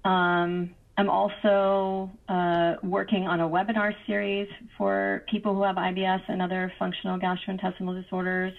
Um, 0.03 0.71
I'm 0.97 1.09
also 1.09 2.11
uh, 2.27 2.73
working 2.83 3.27
on 3.27 3.39
a 3.39 3.47
webinar 3.47 3.93
series 4.05 4.49
for 4.77 5.23
people 5.29 5.53
who 5.53 5.63
have 5.63 5.77
IBS 5.77 6.21
and 6.27 6.41
other 6.41 6.73
functional 6.77 7.17
gastrointestinal 7.17 8.01
disorders, 8.01 8.51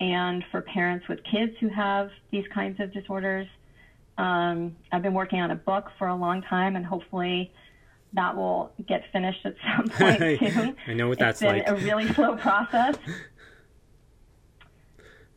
and 0.00 0.42
for 0.50 0.62
parents 0.62 1.06
with 1.08 1.20
kids 1.30 1.52
who 1.60 1.68
have 1.68 2.10
these 2.32 2.44
kinds 2.52 2.80
of 2.80 2.92
disorders. 2.92 3.46
Um, 4.18 4.74
I've 4.90 5.02
been 5.02 5.14
working 5.14 5.40
on 5.40 5.50
a 5.50 5.54
book 5.54 5.90
for 5.98 6.08
a 6.08 6.16
long 6.16 6.42
time, 6.42 6.74
and 6.74 6.84
hopefully 6.84 7.52
that 8.14 8.34
will 8.34 8.72
get 8.88 9.02
finished 9.12 9.44
at 9.44 9.54
some 9.76 9.88
point 9.90 10.18
soon. 10.40 10.76
I 10.86 10.94
know 10.94 11.08
what 11.08 11.18
that's 11.18 11.42
it's 11.42 11.52
been 11.52 11.58
like. 11.58 11.68
A 11.68 11.76
really 11.84 12.08
slow 12.14 12.36
process. 12.36 12.96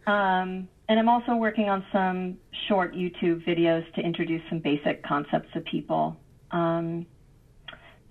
Um, 0.07 0.67
and 0.89 0.99
I'm 0.99 1.07
also 1.07 1.35
working 1.35 1.69
on 1.69 1.85
some 1.91 2.37
short 2.67 2.95
YouTube 2.95 3.45
videos 3.47 3.91
to 3.93 4.01
introduce 4.01 4.41
some 4.49 4.59
basic 4.59 5.03
concepts 5.03 5.47
to 5.53 5.61
people. 5.61 6.17
Um, 6.49 7.05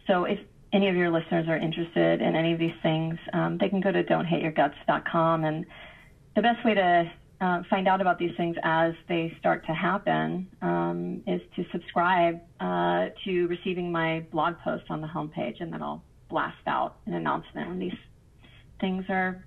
so 0.07 0.25
if 0.25 0.39
any 0.73 0.89
of 0.89 0.95
your 0.95 1.11
listeners 1.11 1.49
are 1.49 1.57
interested 1.57 2.21
in 2.21 2.37
any 2.37 2.53
of 2.53 2.61
these 2.61 2.75
things, 2.81 3.19
um, 3.33 3.59
they 3.59 3.69
can 3.69 3.81
go 3.81 3.91
to 3.91 4.05
don'thateyourguts.com. 4.05 5.45
And 5.45 5.67
the 6.37 6.43
best 6.43 6.65
way 6.65 6.75
to 6.75 7.11
uh, 7.41 7.63
find 7.69 7.89
out 7.89 8.01
about 8.01 8.17
these 8.17 8.37
things 8.37 8.57
as 8.63 8.95
they 9.09 9.37
start 9.41 9.67
to 9.67 9.73
happen 9.75 10.47
um, 10.63 11.23
is 11.27 11.41
to 11.57 11.65
subscribe 11.73 12.41
uh, 12.61 13.07
to 13.25 13.47
receiving 13.49 13.91
my 13.91 14.21
blog 14.31 14.55
post 14.63 14.85
on 14.89 15.01
the 15.01 15.09
homepage, 15.09 15.61
and 15.61 15.73
then 15.73 15.83
I'll 15.83 16.05
blast 16.29 16.57
out 16.69 16.99
an 17.07 17.15
announcement 17.15 17.69
when 17.69 17.79
these 17.81 17.99
things 18.81 19.05
are 19.09 19.45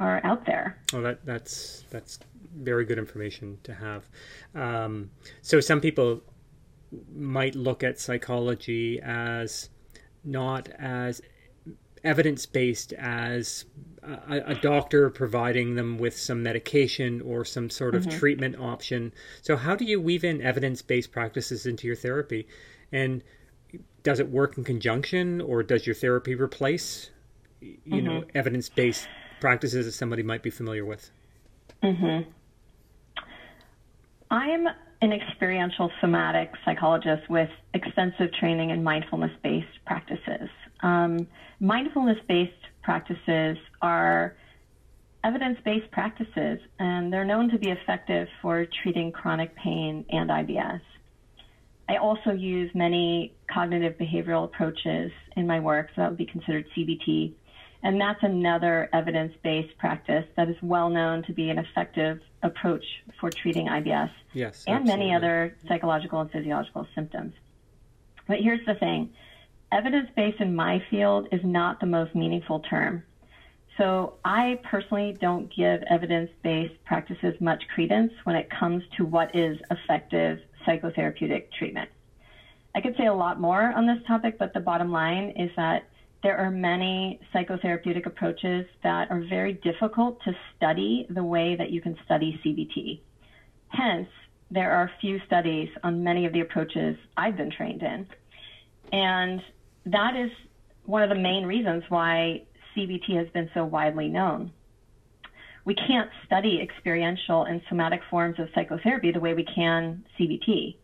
are 0.00 0.20
out 0.24 0.44
there. 0.46 0.78
Oh, 0.92 1.00
that 1.02 1.24
that's 1.24 1.84
that's 1.90 2.18
very 2.54 2.84
good 2.84 2.98
information 2.98 3.58
to 3.64 3.74
have. 3.74 4.08
Um, 4.54 5.10
so 5.40 5.60
some 5.60 5.80
people 5.80 6.22
might 7.14 7.54
look 7.54 7.82
at 7.82 7.98
psychology 7.98 9.00
as 9.02 9.70
not 10.24 10.68
as 10.78 11.22
evidence 12.04 12.46
based 12.46 12.92
as 12.94 13.64
a, 14.02 14.42
a, 14.46 14.54
doctor 14.56 15.08
providing 15.08 15.76
them 15.76 15.98
with 15.98 16.16
some 16.18 16.42
medication 16.42 17.20
or 17.20 17.44
some 17.44 17.70
sort 17.70 17.94
of 17.94 18.02
mm-hmm. 18.02 18.18
treatment 18.18 18.56
option. 18.58 19.12
So, 19.40 19.56
how 19.56 19.76
do 19.76 19.84
you 19.84 20.00
weave 20.00 20.24
in 20.24 20.42
evidence 20.42 20.82
based 20.82 21.12
practices 21.12 21.66
into 21.66 21.86
your 21.86 21.96
therapy? 21.96 22.46
And 22.90 23.22
does 24.02 24.18
it 24.18 24.28
work 24.28 24.58
in 24.58 24.64
conjunction 24.64 25.40
or 25.40 25.62
does 25.62 25.86
your 25.86 25.94
therapy 25.94 26.34
replace, 26.34 27.10
you 27.60 27.76
mm-hmm. 27.86 28.04
know, 28.04 28.24
evidence 28.34 28.68
based 28.68 29.08
practices 29.40 29.86
that 29.86 29.92
somebody 29.92 30.22
might 30.22 30.42
be 30.42 30.50
familiar 30.50 30.84
with? 30.84 31.10
Mm-hmm. 31.82 32.28
I'm 34.32 34.66
an 35.02 35.12
experiential 35.12 35.90
somatic 36.00 36.52
psychologist 36.64 37.28
with 37.28 37.50
extensive 37.74 38.32
training 38.40 38.70
in 38.70 38.82
mindfulness 38.82 39.30
based 39.42 39.84
practices. 39.84 40.48
Um, 40.82 41.26
mindfulness 41.60 42.16
based 42.26 42.52
practices 42.82 43.58
are 43.82 44.34
evidence 45.22 45.58
based 45.66 45.90
practices, 45.90 46.60
and 46.78 47.12
they're 47.12 47.26
known 47.26 47.50
to 47.50 47.58
be 47.58 47.68
effective 47.68 48.26
for 48.40 48.66
treating 48.82 49.12
chronic 49.12 49.54
pain 49.54 50.06
and 50.08 50.30
IBS. 50.30 50.80
I 51.90 51.96
also 51.98 52.30
use 52.30 52.70
many 52.74 53.34
cognitive 53.52 53.98
behavioral 53.98 54.44
approaches 54.44 55.12
in 55.36 55.46
my 55.46 55.60
work, 55.60 55.88
so 55.94 56.00
that 56.00 56.08
would 56.08 56.18
be 56.18 56.24
considered 56.24 56.64
CBT. 56.74 57.34
And 57.82 58.00
that's 58.00 58.22
another 58.22 58.88
evidence 58.92 59.34
based 59.42 59.76
practice 59.78 60.24
that 60.36 60.48
is 60.48 60.56
well 60.62 60.88
known 60.88 61.24
to 61.24 61.32
be 61.32 61.50
an 61.50 61.58
effective 61.58 62.20
approach 62.42 62.84
for 63.18 63.30
treating 63.30 63.66
IBS 63.66 64.10
yes, 64.32 64.64
and 64.66 64.84
many 64.84 65.14
other 65.14 65.56
psychological 65.66 66.20
and 66.20 66.30
physiological 66.30 66.86
symptoms. 66.94 67.34
But 68.28 68.38
here's 68.40 68.64
the 68.66 68.74
thing 68.74 69.12
evidence 69.72 70.08
based 70.14 70.40
in 70.40 70.54
my 70.54 70.82
field 70.90 71.28
is 71.32 71.40
not 71.42 71.80
the 71.80 71.86
most 71.86 72.14
meaningful 72.14 72.60
term. 72.60 73.02
So 73.78 74.14
I 74.24 74.60
personally 74.62 75.16
don't 75.20 75.52
give 75.54 75.82
evidence 75.88 76.30
based 76.42 76.74
practices 76.84 77.34
much 77.40 77.64
credence 77.74 78.12
when 78.24 78.36
it 78.36 78.48
comes 78.50 78.84
to 78.98 79.04
what 79.04 79.34
is 79.34 79.58
effective 79.70 80.40
psychotherapeutic 80.66 81.50
treatment. 81.58 81.88
I 82.74 82.80
could 82.80 82.96
say 82.96 83.06
a 83.06 83.14
lot 83.14 83.40
more 83.40 83.72
on 83.72 83.86
this 83.86 83.98
topic, 84.06 84.38
but 84.38 84.54
the 84.54 84.60
bottom 84.60 84.92
line 84.92 85.30
is 85.36 85.50
that 85.56 85.88
there 86.22 86.36
are 86.36 86.50
many 86.50 87.20
psychotherapeutic 87.34 88.06
approaches 88.06 88.64
that 88.82 89.10
are 89.10 89.24
very 89.28 89.54
difficult 89.54 90.18
to 90.24 90.32
study 90.56 91.06
the 91.10 91.24
way 91.24 91.56
that 91.56 91.70
you 91.70 91.80
can 91.80 91.96
study 92.04 92.38
CBT. 92.44 93.00
Hence, 93.68 94.08
there 94.50 94.70
are 94.72 94.90
few 95.00 95.18
studies 95.26 95.68
on 95.82 96.04
many 96.04 96.24
of 96.26 96.32
the 96.32 96.40
approaches 96.40 96.96
I've 97.16 97.36
been 97.36 97.50
trained 97.50 97.82
in. 97.82 98.06
And 98.92 99.40
that 99.86 100.14
is 100.14 100.30
one 100.84 101.02
of 101.02 101.08
the 101.08 101.16
main 101.16 101.44
reasons 101.44 101.82
why 101.88 102.42
CBT 102.76 103.16
has 103.16 103.28
been 103.32 103.50
so 103.54 103.64
widely 103.64 104.08
known. 104.08 104.52
We 105.64 105.74
can't 105.74 106.10
study 106.26 106.60
experiential 106.60 107.44
and 107.44 107.62
somatic 107.68 108.00
forms 108.10 108.38
of 108.38 108.48
psychotherapy 108.54 109.10
the 109.12 109.20
way 109.20 109.32
we 109.32 109.44
can 109.44 110.04
CBT. 110.18 110.76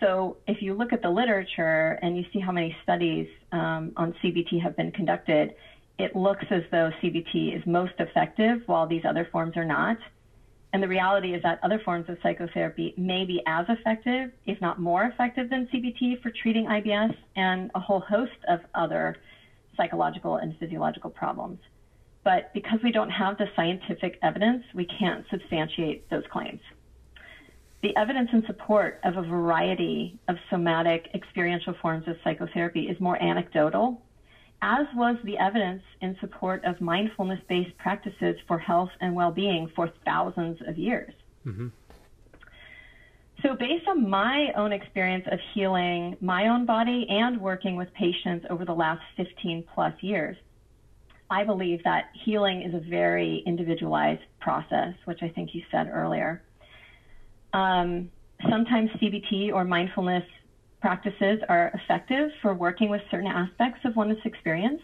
So 0.00 0.36
if 0.46 0.60
you 0.60 0.74
look 0.74 0.92
at 0.92 1.02
the 1.02 1.10
literature 1.10 1.98
and 2.02 2.16
you 2.16 2.24
see 2.32 2.40
how 2.40 2.52
many 2.52 2.76
studies 2.82 3.28
um, 3.52 3.92
on 3.96 4.14
CBT 4.22 4.60
have 4.62 4.76
been 4.76 4.90
conducted, 4.92 5.54
it 5.98 6.16
looks 6.16 6.44
as 6.50 6.62
though 6.70 6.90
CBT 7.02 7.56
is 7.56 7.62
most 7.66 7.92
effective 7.98 8.62
while 8.66 8.86
these 8.86 9.02
other 9.08 9.28
forms 9.30 9.56
are 9.56 9.64
not. 9.64 9.96
And 10.72 10.82
the 10.82 10.88
reality 10.88 11.34
is 11.34 11.42
that 11.44 11.60
other 11.62 11.78
forms 11.84 12.08
of 12.08 12.18
psychotherapy 12.20 12.94
may 12.96 13.24
be 13.24 13.40
as 13.46 13.66
effective, 13.68 14.32
if 14.44 14.60
not 14.60 14.80
more 14.80 15.04
effective 15.04 15.48
than 15.48 15.68
CBT 15.72 16.20
for 16.20 16.30
treating 16.30 16.66
IBS 16.66 17.14
and 17.36 17.70
a 17.76 17.80
whole 17.80 18.00
host 18.00 18.32
of 18.48 18.58
other 18.74 19.16
psychological 19.76 20.36
and 20.36 20.56
physiological 20.58 21.10
problems. 21.10 21.60
But 22.24 22.52
because 22.54 22.80
we 22.82 22.90
don't 22.90 23.10
have 23.10 23.38
the 23.38 23.46
scientific 23.54 24.18
evidence, 24.22 24.64
we 24.74 24.86
can't 24.86 25.24
substantiate 25.30 26.10
those 26.10 26.24
claims. 26.32 26.60
The 27.84 27.94
evidence 27.98 28.30
in 28.32 28.46
support 28.46 28.98
of 29.04 29.18
a 29.18 29.22
variety 29.22 30.18
of 30.28 30.36
somatic 30.48 31.10
experiential 31.12 31.74
forms 31.82 32.08
of 32.08 32.16
psychotherapy 32.24 32.88
is 32.88 32.98
more 32.98 33.22
anecdotal, 33.22 34.00
as 34.62 34.86
was 34.94 35.16
the 35.22 35.36
evidence 35.36 35.82
in 36.00 36.16
support 36.18 36.64
of 36.64 36.80
mindfulness 36.80 37.40
based 37.46 37.76
practices 37.76 38.36
for 38.48 38.58
health 38.58 38.88
and 39.02 39.14
well 39.14 39.32
being 39.32 39.70
for 39.76 39.92
thousands 40.06 40.62
of 40.66 40.78
years. 40.78 41.12
Mm-hmm. 41.44 41.68
So, 43.42 43.54
based 43.54 43.86
on 43.86 44.08
my 44.08 44.50
own 44.56 44.72
experience 44.72 45.26
of 45.30 45.38
healing 45.52 46.16
my 46.22 46.48
own 46.48 46.64
body 46.64 47.06
and 47.10 47.38
working 47.38 47.76
with 47.76 47.92
patients 47.92 48.46
over 48.48 48.64
the 48.64 48.72
last 48.72 49.02
15 49.18 49.62
plus 49.74 49.92
years, 50.02 50.38
I 51.28 51.44
believe 51.44 51.84
that 51.84 52.04
healing 52.24 52.62
is 52.62 52.72
a 52.72 52.80
very 52.80 53.42
individualized 53.44 54.22
process, 54.40 54.94
which 55.04 55.22
I 55.22 55.28
think 55.28 55.54
you 55.54 55.62
said 55.70 55.90
earlier. 55.92 56.42
Um, 57.54 58.10
sometimes 58.50 58.90
CBT 59.00 59.52
or 59.52 59.64
mindfulness 59.64 60.24
practices 60.80 61.38
are 61.48 61.70
effective 61.72 62.28
for 62.42 62.52
working 62.52 62.90
with 62.90 63.00
certain 63.10 63.28
aspects 63.28 63.80
of 63.84 63.96
one's 63.96 64.18
experience. 64.24 64.82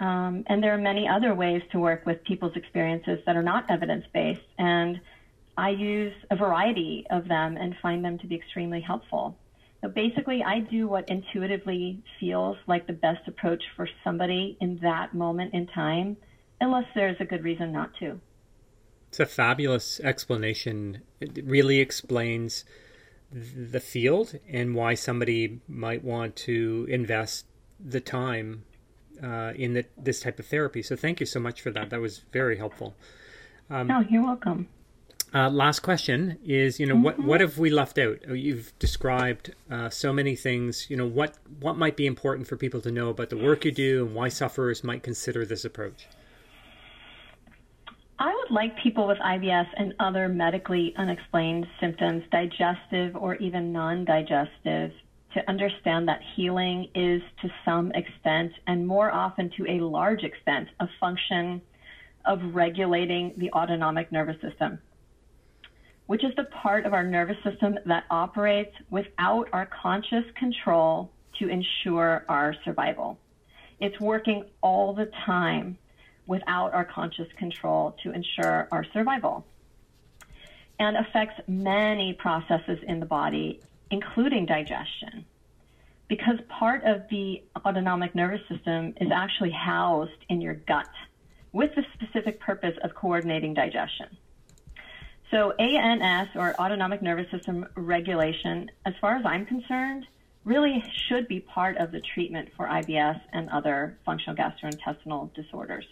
Um, 0.00 0.42
and 0.48 0.60
there 0.60 0.74
are 0.74 0.78
many 0.78 1.06
other 1.06 1.34
ways 1.34 1.62
to 1.70 1.78
work 1.78 2.04
with 2.06 2.24
people's 2.24 2.56
experiences 2.56 3.20
that 3.26 3.36
are 3.36 3.42
not 3.42 3.70
evidence 3.70 4.04
based. 4.12 4.40
And 4.58 5.00
I 5.56 5.68
use 5.68 6.14
a 6.30 6.36
variety 6.36 7.06
of 7.10 7.28
them 7.28 7.56
and 7.56 7.74
find 7.82 8.04
them 8.04 8.18
to 8.18 8.26
be 8.26 8.34
extremely 8.34 8.80
helpful. 8.80 9.36
So 9.82 9.88
basically, 9.88 10.42
I 10.42 10.60
do 10.60 10.88
what 10.88 11.08
intuitively 11.08 12.02
feels 12.18 12.56
like 12.66 12.86
the 12.86 12.92
best 12.94 13.28
approach 13.28 13.62
for 13.76 13.88
somebody 14.02 14.56
in 14.60 14.78
that 14.82 15.12
moment 15.12 15.52
in 15.54 15.66
time, 15.66 16.16
unless 16.60 16.84
there's 16.94 17.16
a 17.20 17.24
good 17.24 17.44
reason 17.44 17.70
not 17.70 17.90
to. 17.98 18.18
It's 19.12 19.20
a 19.20 19.26
fabulous 19.26 20.00
explanation. 20.00 21.02
It 21.20 21.44
really 21.44 21.80
explains 21.80 22.64
the 23.30 23.78
field 23.78 24.38
and 24.48 24.74
why 24.74 24.94
somebody 24.94 25.60
might 25.68 26.02
want 26.02 26.34
to 26.36 26.86
invest 26.88 27.44
the 27.78 28.00
time 28.00 28.64
uh, 29.22 29.52
in 29.54 29.74
the, 29.74 29.84
this 29.98 30.20
type 30.20 30.38
of 30.38 30.46
therapy. 30.46 30.80
So 30.80 30.96
thank 30.96 31.20
you 31.20 31.26
so 31.26 31.40
much 31.40 31.60
for 31.60 31.70
that. 31.72 31.90
That 31.90 32.00
was 32.00 32.22
very 32.32 32.56
helpful. 32.56 32.94
Um, 33.68 33.90
oh, 33.90 34.02
you're 34.08 34.24
welcome. 34.24 34.68
Uh, 35.34 35.50
last 35.50 35.80
question 35.80 36.38
is, 36.42 36.80
you 36.80 36.86
know, 36.86 36.94
mm-hmm. 36.94 37.04
what 37.04 37.18
what 37.18 37.40
have 37.42 37.58
we 37.58 37.68
left 37.68 37.98
out? 37.98 38.18
Oh, 38.26 38.32
you've 38.32 38.72
described 38.78 39.54
uh, 39.70 39.90
so 39.90 40.14
many 40.14 40.36
things. 40.36 40.88
You 40.88 40.96
know, 40.96 41.06
what 41.06 41.36
what 41.60 41.76
might 41.76 41.98
be 41.98 42.06
important 42.06 42.48
for 42.48 42.56
people 42.56 42.80
to 42.80 42.90
know 42.90 43.10
about 43.10 43.28
the 43.28 43.36
work 43.36 43.66
you 43.66 43.72
do 43.72 44.06
and 44.06 44.14
why 44.14 44.30
sufferers 44.30 44.82
might 44.82 45.02
consider 45.02 45.44
this 45.44 45.66
approach. 45.66 46.06
I 48.22 48.32
would 48.32 48.54
like 48.54 48.78
people 48.80 49.08
with 49.08 49.18
IBS 49.18 49.66
and 49.76 49.94
other 49.98 50.28
medically 50.28 50.94
unexplained 50.96 51.66
symptoms, 51.80 52.22
digestive 52.30 53.16
or 53.16 53.34
even 53.34 53.72
non 53.72 54.04
digestive, 54.04 54.92
to 55.34 55.48
understand 55.48 56.06
that 56.06 56.20
healing 56.36 56.86
is 56.94 57.20
to 57.40 57.48
some 57.64 57.90
extent 57.96 58.52
and 58.68 58.86
more 58.86 59.10
often 59.10 59.50
to 59.56 59.66
a 59.68 59.80
large 59.80 60.22
extent 60.22 60.68
a 60.78 60.86
function 61.00 61.60
of 62.24 62.38
regulating 62.54 63.34
the 63.38 63.50
autonomic 63.54 64.12
nervous 64.12 64.40
system, 64.40 64.78
which 66.06 66.22
is 66.22 66.32
the 66.36 66.44
part 66.62 66.86
of 66.86 66.92
our 66.92 67.02
nervous 67.02 67.42
system 67.42 67.76
that 67.86 68.04
operates 68.08 68.76
without 68.88 69.48
our 69.52 69.68
conscious 69.82 70.24
control 70.38 71.10
to 71.40 71.48
ensure 71.48 72.24
our 72.28 72.54
survival. 72.64 73.18
It's 73.80 73.98
working 73.98 74.44
all 74.62 74.94
the 74.94 75.10
time 75.26 75.76
without 76.26 76.72
our 76.74 76.84
conscious 76.84 77.28
control 77.38 77.96
to 78.02 78.12
ensure 78.12 78.68
our 78.70 78.84
survival 78.92 79.44
and 80.78 80.96
affects 80.96 81.40
many 81.46 82.12
processes 82.12 82.78
in 82.86 83.00
the 83.00 83.06
body, 83.06 83.60
including 83.90 84.46
digestion. 84.46 85.24
Because 86.08 86.38
part 86.48 86.84
of 86.84 87.02
the 87.10 87.42
autonomic 87.64 88.14
nervous 88.14 88.40
system 88.48 88.94
is 89.00 89.10
actually 89.12 89.50
housed 89.50 90.10
in 90.28 90.40
your 90.40 90.54
gut 90.54 90.88
with 91.52 91.74
the 91.74 91.84
specific 91.94 92.40
purpose 92.40 92.76
of 92.82 92.94
coordinating 92.94 93.54
digestion. 93.54 94.08
So, 95.30 95.52
ANS 95.52 96.28
or 96.34 96.54
autonomic 96.60 97.00
nervous 97.00 97.30
system 97.30 97.66
regulation, 97.74 98.70
as 98.84 98.92
far 99.00 99.16
as 99.16 99.24
I'm 99.24 99.46
concerned, 99.46 100.06
really 100.44 100.84
should 101.08 101.28
be 101.28 101.40
part 101.40 101.78
of 101.78 101.92
the 101.92 102.00
treatment 102.00 102.50
for 102.56 102.66
IBS 102.66 103.20
and 103.32 103.48
other 103.48 103.98
functional 104.04 104.36
gastrointestinal 104.36 105.32
disorders. 105.34 105.86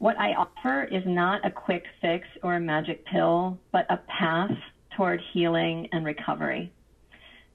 What 0.00 0.18
I 0.18 0.32
offer 0.32 0.84
is 0.84 1.02
not 1.04 1.44
a 1.44 1.50
quick 1.50 1.84
fix 2.00 2.26
or 2.42 2.54
a 2.54 2.60
magic 2.60 3.04
pill, 3.04 3.58
but 3.70 3.84
a 3.90 3.98
path 3.98 4.56
toward 4.96 5.20
healing 5.34 5.90
and 5.92 6.06
recovery. 6.06 6.72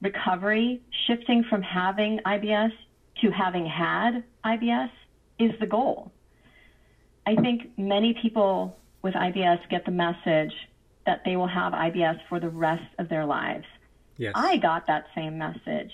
Recovery, 0.00 0.80
shifting 1.08 1.42
from 1.50 1.60
having 1.60 2.20
IBS 2.24 2.70
to 3.20 3.30
having 3.32 3.66
had 3.66 4.22
IBS, 4.44 4.90
is 5.40 5.58
the 5.58 5.66
goal. 5.66 6.12
I 7.26 7.34
think 7.34 7.76
many 7.76 8.14
people 8.22 8.76
with 9.02 9.14
IBS 9.14 9.68
get 9.68 9.84
the 9.84 9.90
message 9.90 10.54
that 11.04 11.22
they 11.24 11.34
will 11.34 11.48
have 11.48 11.72
IBS 11.72 12.20
for 12.28 12.38
the 12.38 12.48
rest 12.48 12.94
of 13.00 13.08
their 13.08 13.26
lives. 13.26 13.66
Yes. 14.18 14.34
I 14.36 14.58
got 14.58 14.86
that 14.86 15.06
same 15.16 15.36
message. 15.36 15.90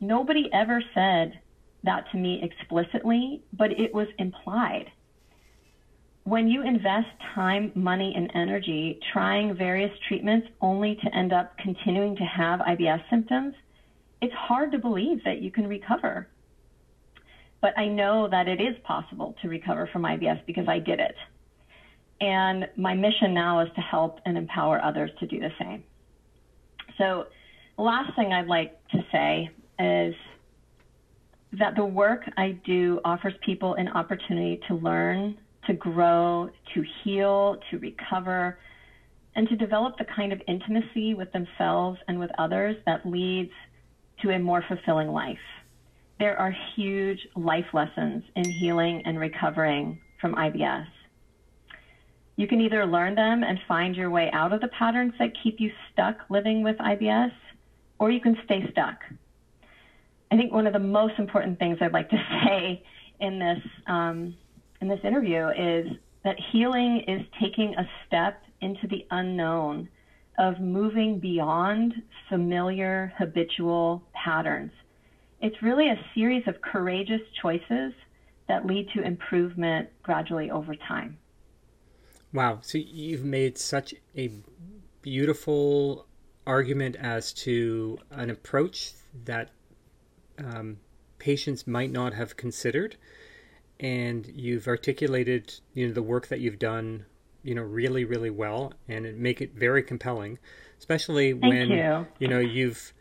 Nobody 0.00 0.48
ever 0.54 0.82
said 0.94 1.38
that 1.84 2.10
to 2.12 2.16
me 2.16 2.40
explicitly, 2.42 3.42
but 3.52 3.78
it 3.78 3.92
was 3.92 4.08
implied 4.18 4.90
when 6.24 6.46
you 6.46 6.62
invest 6.62 7.08
time, 7.34 7.72
money, 7.74 8.12
and 8.16 8.30
energy 8.34 9.00
trying 9.12 9.56
various 9.56 9.90
treatments 10.06 10.46
only 10.60 10.96
to 11.02 11.14
end 11.16 11.32
up 11.32 11.56
continuing 11.58 12.14
to 12.16 12.22
have 12.22 12.60
IBS 12.60 13.02
symptoms, 13.10 13.54
it's 14.20 14.34
hard 14.34 14.70
to 14.72 14.78
believe 14.78 15.22
that 15.24 15.42
you 15.42 15.50
can 15.50 15.66
recover. 15.66 16.28
But 17.60 17.76
I 17.76 17.86
know 17.86 18.28
that 18.30 18.46
it 18.46 18.60
is 18.60 18.76
possible 18.84 19.34
to 19.42 19.48
recover 19.48 19.88
from 19.92 20.02
IBS 20.02 20.44
because 20.46 20.68
I 20.68 20.78
did 20.78 21.00
it. 21.00 21.14
And 22.20 22.68
my 22.76 22.94
mission 22.94 23.34
now 23.34 23.60
is 23.60 23.68
to 23.74 23.80
help 23.80 24.20
and 24.24 24.38
empower 24.38 24.82
others 24.82 25.10
to 25.18 25.26
do 25.26 25.40
the 25.40 25.50
same. 25.60 25.82
So, 26.98 27.26
last 27.78 28.14
thing 28.14 28.32
I'd 28.32 28.46
like 28.46 28.78
to 28.90 29.04
say 29.10 29.50
is 29.80 30.14
that 31.58 31.74
the 31.74 31.84
work 31.84 32.22
I 32.36 32.60
do 32.64 33.00
offers 33.04 33.34
people 33.44 33.74
an 33.74 33.88
opportunity 33.88 34.60
to 34.68 34.74
learn 34.74 35.36
to 35.66 35.72
grow, 35.74 36.48
to 36.74 36.84
heal, 37.02 37.56
to 37.70 37.78
recover, 37.78 38.58
and 39.34 39.48
to 39.48 39.56
develop 39.56 39.96
the 39.96 40.04
kind 40.04 40.32
of 40.32 40.40
intimacy 40.46 41.14
with 41.14 41.30
themselves 41.32 41.98
and 42.08 42.18
with 42.18 42.30
others 42.38 42.76
that 42.86 43.04
leads 43.06 43.50
to 44.20 44.30
a 44.30 44.38
more 44.38 44.62
fulfilling 44.68 45.08
life. 45.08 45.38
there 46.18 46.38
are 46.38 46.54
huge 46.76 47.26
life 47.34 47.64
lessons 47.72 48.22
in 48.36 48.48
healing 48.48 49.02
and 49.04 49.18
recovering 49.18 49.98
from 50.20 50.34
IBS. 50.36 50.86
You 52.36 52.46
can 52.46 52.60
either 52.60 52.86
learn 52.86 53.16
them 53.16 53.42
and 53.42 53.58
find 53.66 53.96
your 53.96 54.08
way 54.08 54.30
out 54.32 54.52
of 54.52 54.60
the 54.60 54.68
patterns 54.68 55.12
that 55.18 55.30
keep 55.42 55.58
you 55.58 55.70
stuck 55.92 56.16
living 56.28 56.62
with 56.62 56.76
IBS, 56.76 57.32
or 57.98 58.10
you 58.10 58.20
can 58.20 58.36
stay 58.44 58.64
stuck. 58.70 58.98
I 60.30 60.36
think 60.36 60.52
one 60.52 60.66
of 60.66 60.72
the 60.72 60.78
most 60.78 61.14
important 61.18 61.58
things 61.58 61.78
I'd 61.80 61.92
like 61.92 62.08
to 62.10 62.16
say 62.46 62.82
in 63.18 63.38
this 63.40 63.58
um, 63.86 64.34
in 64.82 64.88
this 64.88 65.00
interview 65.04 65.48
is 65.56 65.86
that 66.24 66.36
healing 66.50 67.04
is 67.06 67.22
taking 67.40 67.74
a 67.76 67.88
step 68.06 68.42
into 68.60 68.86
the 68.88 69.06
unknown 69.12 69.88
of 70.38 70.60
moving 70.60 71.20
beyond 71.20 71.94
familiar 72.28 73.12
habitual 73.16 74.02
patterns. 74.12 74.72
It's 75.40 75.62
really 75.62 75.88
a 75.88 75.98
series 76.14 76.42
of 76.48 76.60
courageous 76.60 77.20
choices 77.40 77.92
that 78.48 78.66
lead 78.66 78.88
to 78.94 79.02
improvement 79.02 79.88
gradually 80.02 80.50
over 80.50 80.74
time. 80.74 81.16
Wow. 82.32 82.58
So 82.62 82.78
you've 82.78 83.24
made 83.24 83.58
such 83.58 83.94
a 84.16 84.32
beautiful 85.00 86.06
argument 86.44 86.96
as 86.96 87.32
to 87.34 87.98
an 88.10 88.30
approach 88.30 88.92
that 89.26 89.50
um, 90.38 90.78
patients 91.18 91.68
might 91.68 91.92
not 91.92 92.14
have 92.14 92.36
considered. 92.36 92.96
And 93.82 94.26
you've 94.26 94.66
articulated, 94.68 95.52
you 95.74 95.88
know, 95.88 95.92
the 95.92 96.02
work 96.02 96.28
that 96.28 96.40
you've 96.40 96.58
done, 96.58 97.04
you 97.42 97.54
know, 97.54 97.62
really, 97.62 98.04
really 98.04 98.30
well, 98.30 98.72
and 98.88 99.04
it 99.04 99.18
make 99.18 99.42
it 99.42 99.54
very 99.54 99.82
compelling, 99.82 100.38
especially 100.78 101.32
Thank 101.32 101.42
when 101.42 101.70
you. 101.70 102.06
you 102.18 102.28
know 102.28 102.38
you've 102.38 102.94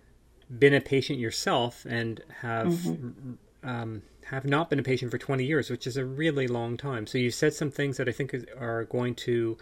been 0.60 0.74
a 0.74 0.82
patient 0.82 1.20
yourself 1.20 1.86
and 1.88 2.22
have 2.42 2.68
mm-hmm. 2.68 3.34
um, 3.64 4.02
have 4.26 4.46
not 4.46 4.70
been 4.70 4.80
a 4.80 4.84
patient 4.84 5.12
for 5.12 5.18
20 5.18 5.44
years, 5.44 5.70
which 5.70 5.86
is 5.86 5.98
a 5.98 6.06
really 6.06 6.48
long 6.48 6.78
time. 6.78 7.06
So 7.06 7.18
you 7.18 7.32
said 7.32 7.54
some 7.54 7.70
things 7.70 7.98
that 7.98 8.10
I 8.10 8.12
think 8.12 8.34
are 8.58 8.86
going 8.86 9.16
to 9.16 9.58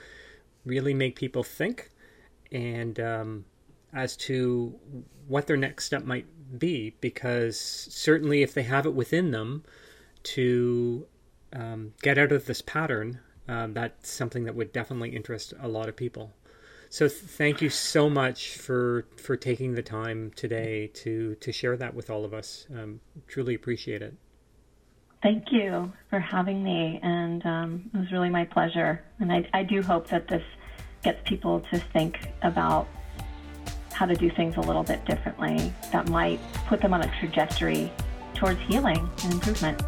really 0.66 0.94
make 0.94 1.16
people 1.16 1.44
think, 1.44 1.90
and 2.52 3.00
um, 3.00 3.46
as 3.94 4.16
to 4.18 4.76
what 5.28 5.48
their 5.48 5.58
next 5.58 5.86
step 5.86 6.04
might 6.04 6.26
be, 6.58 6.96
because 7.02 7.60
certainly 7.60 8.42
if 8.42 8.54
they 8.54 8.64
have 8.64 8.86
it 8.86 8.94
within 8.94 9.32
them 9.32 9.64
to 10.36 11.06
um, 11.54 11.94
get 12.02 12.18
out 12.18 12.32
of 12.32 12.46
this 12.46 12.62
pattern, 12.62 13.20
um, 13.48 13.74
that's 13.74 14.12
something 14.12 14.44
that 14.46 14.56
would 14.56 14.72
definitely 14.72 15.16
interest 15.16 15.54
a 15.60 15.68
lot 15.68 15.90
of 15.90 15.96
people. 15.96 16.32
So 16.90 17.08
th- 17.08 17.22
thank 17.22 17.62
you 17.62 17.70
so 17.70 18.10
much 18.10 18.58
for 18.58 19.06
for 19.18 19.36
taking 19.36 19.76
the 19.76 19.84
time 19.84 20.32
today 20.36 20.88
to 20.96 21.36
to 21.36 21.52
share 21.52 21.78
that 21.78 21.94
with 21.94 22.10
all 22.10 22.26
of 22.26 22.34
us. 22.34 22.66
Um, 22.74 23.00
truly 23.28 23.56
appreciate 23.56 24.02
it. 24.02 24.16
Thank 25.22 25.52
you 25.52 25.92
for 26.10 26.20
having 26.20 26.64
me, 26.64 27.00
and 27.04 27.46
um, 27.46 27.90
it 27.94 27.98
was 27.98 28.12
really 28.12 28.30
my 28.30 28.46
pleasure. 28.46 29.04
And 29.20 29.32
I, 29.32 29.48
I 29.54 29.64
do 29.64 29.82
hope 29.82 30.08
that 30.08 30.28
this 30.28 30.44
gets 31.04 31.20
people 31.28 31.60
to 31.72 31.80
think 31.94 32.30
about 32.42 32.88
how 33.92 34.06
to 34.06 34.16
do 34.16 34.30
things 34.30 34.56
a 34.56 34.62
little 34.62 34.84
bit 34.84 35.04
differently 35.06 35.74
that 35.92 36.08
might 36.08 36.40
put 36.68 36.80
them 36.80 36.94
on 36.94 37.02
a 37.02 37.20
trajectory 37.20 37.92
towards 38.34 38.60
healing 38.62 39.10
and 39.24 39.34
improvement. 39.34 39.82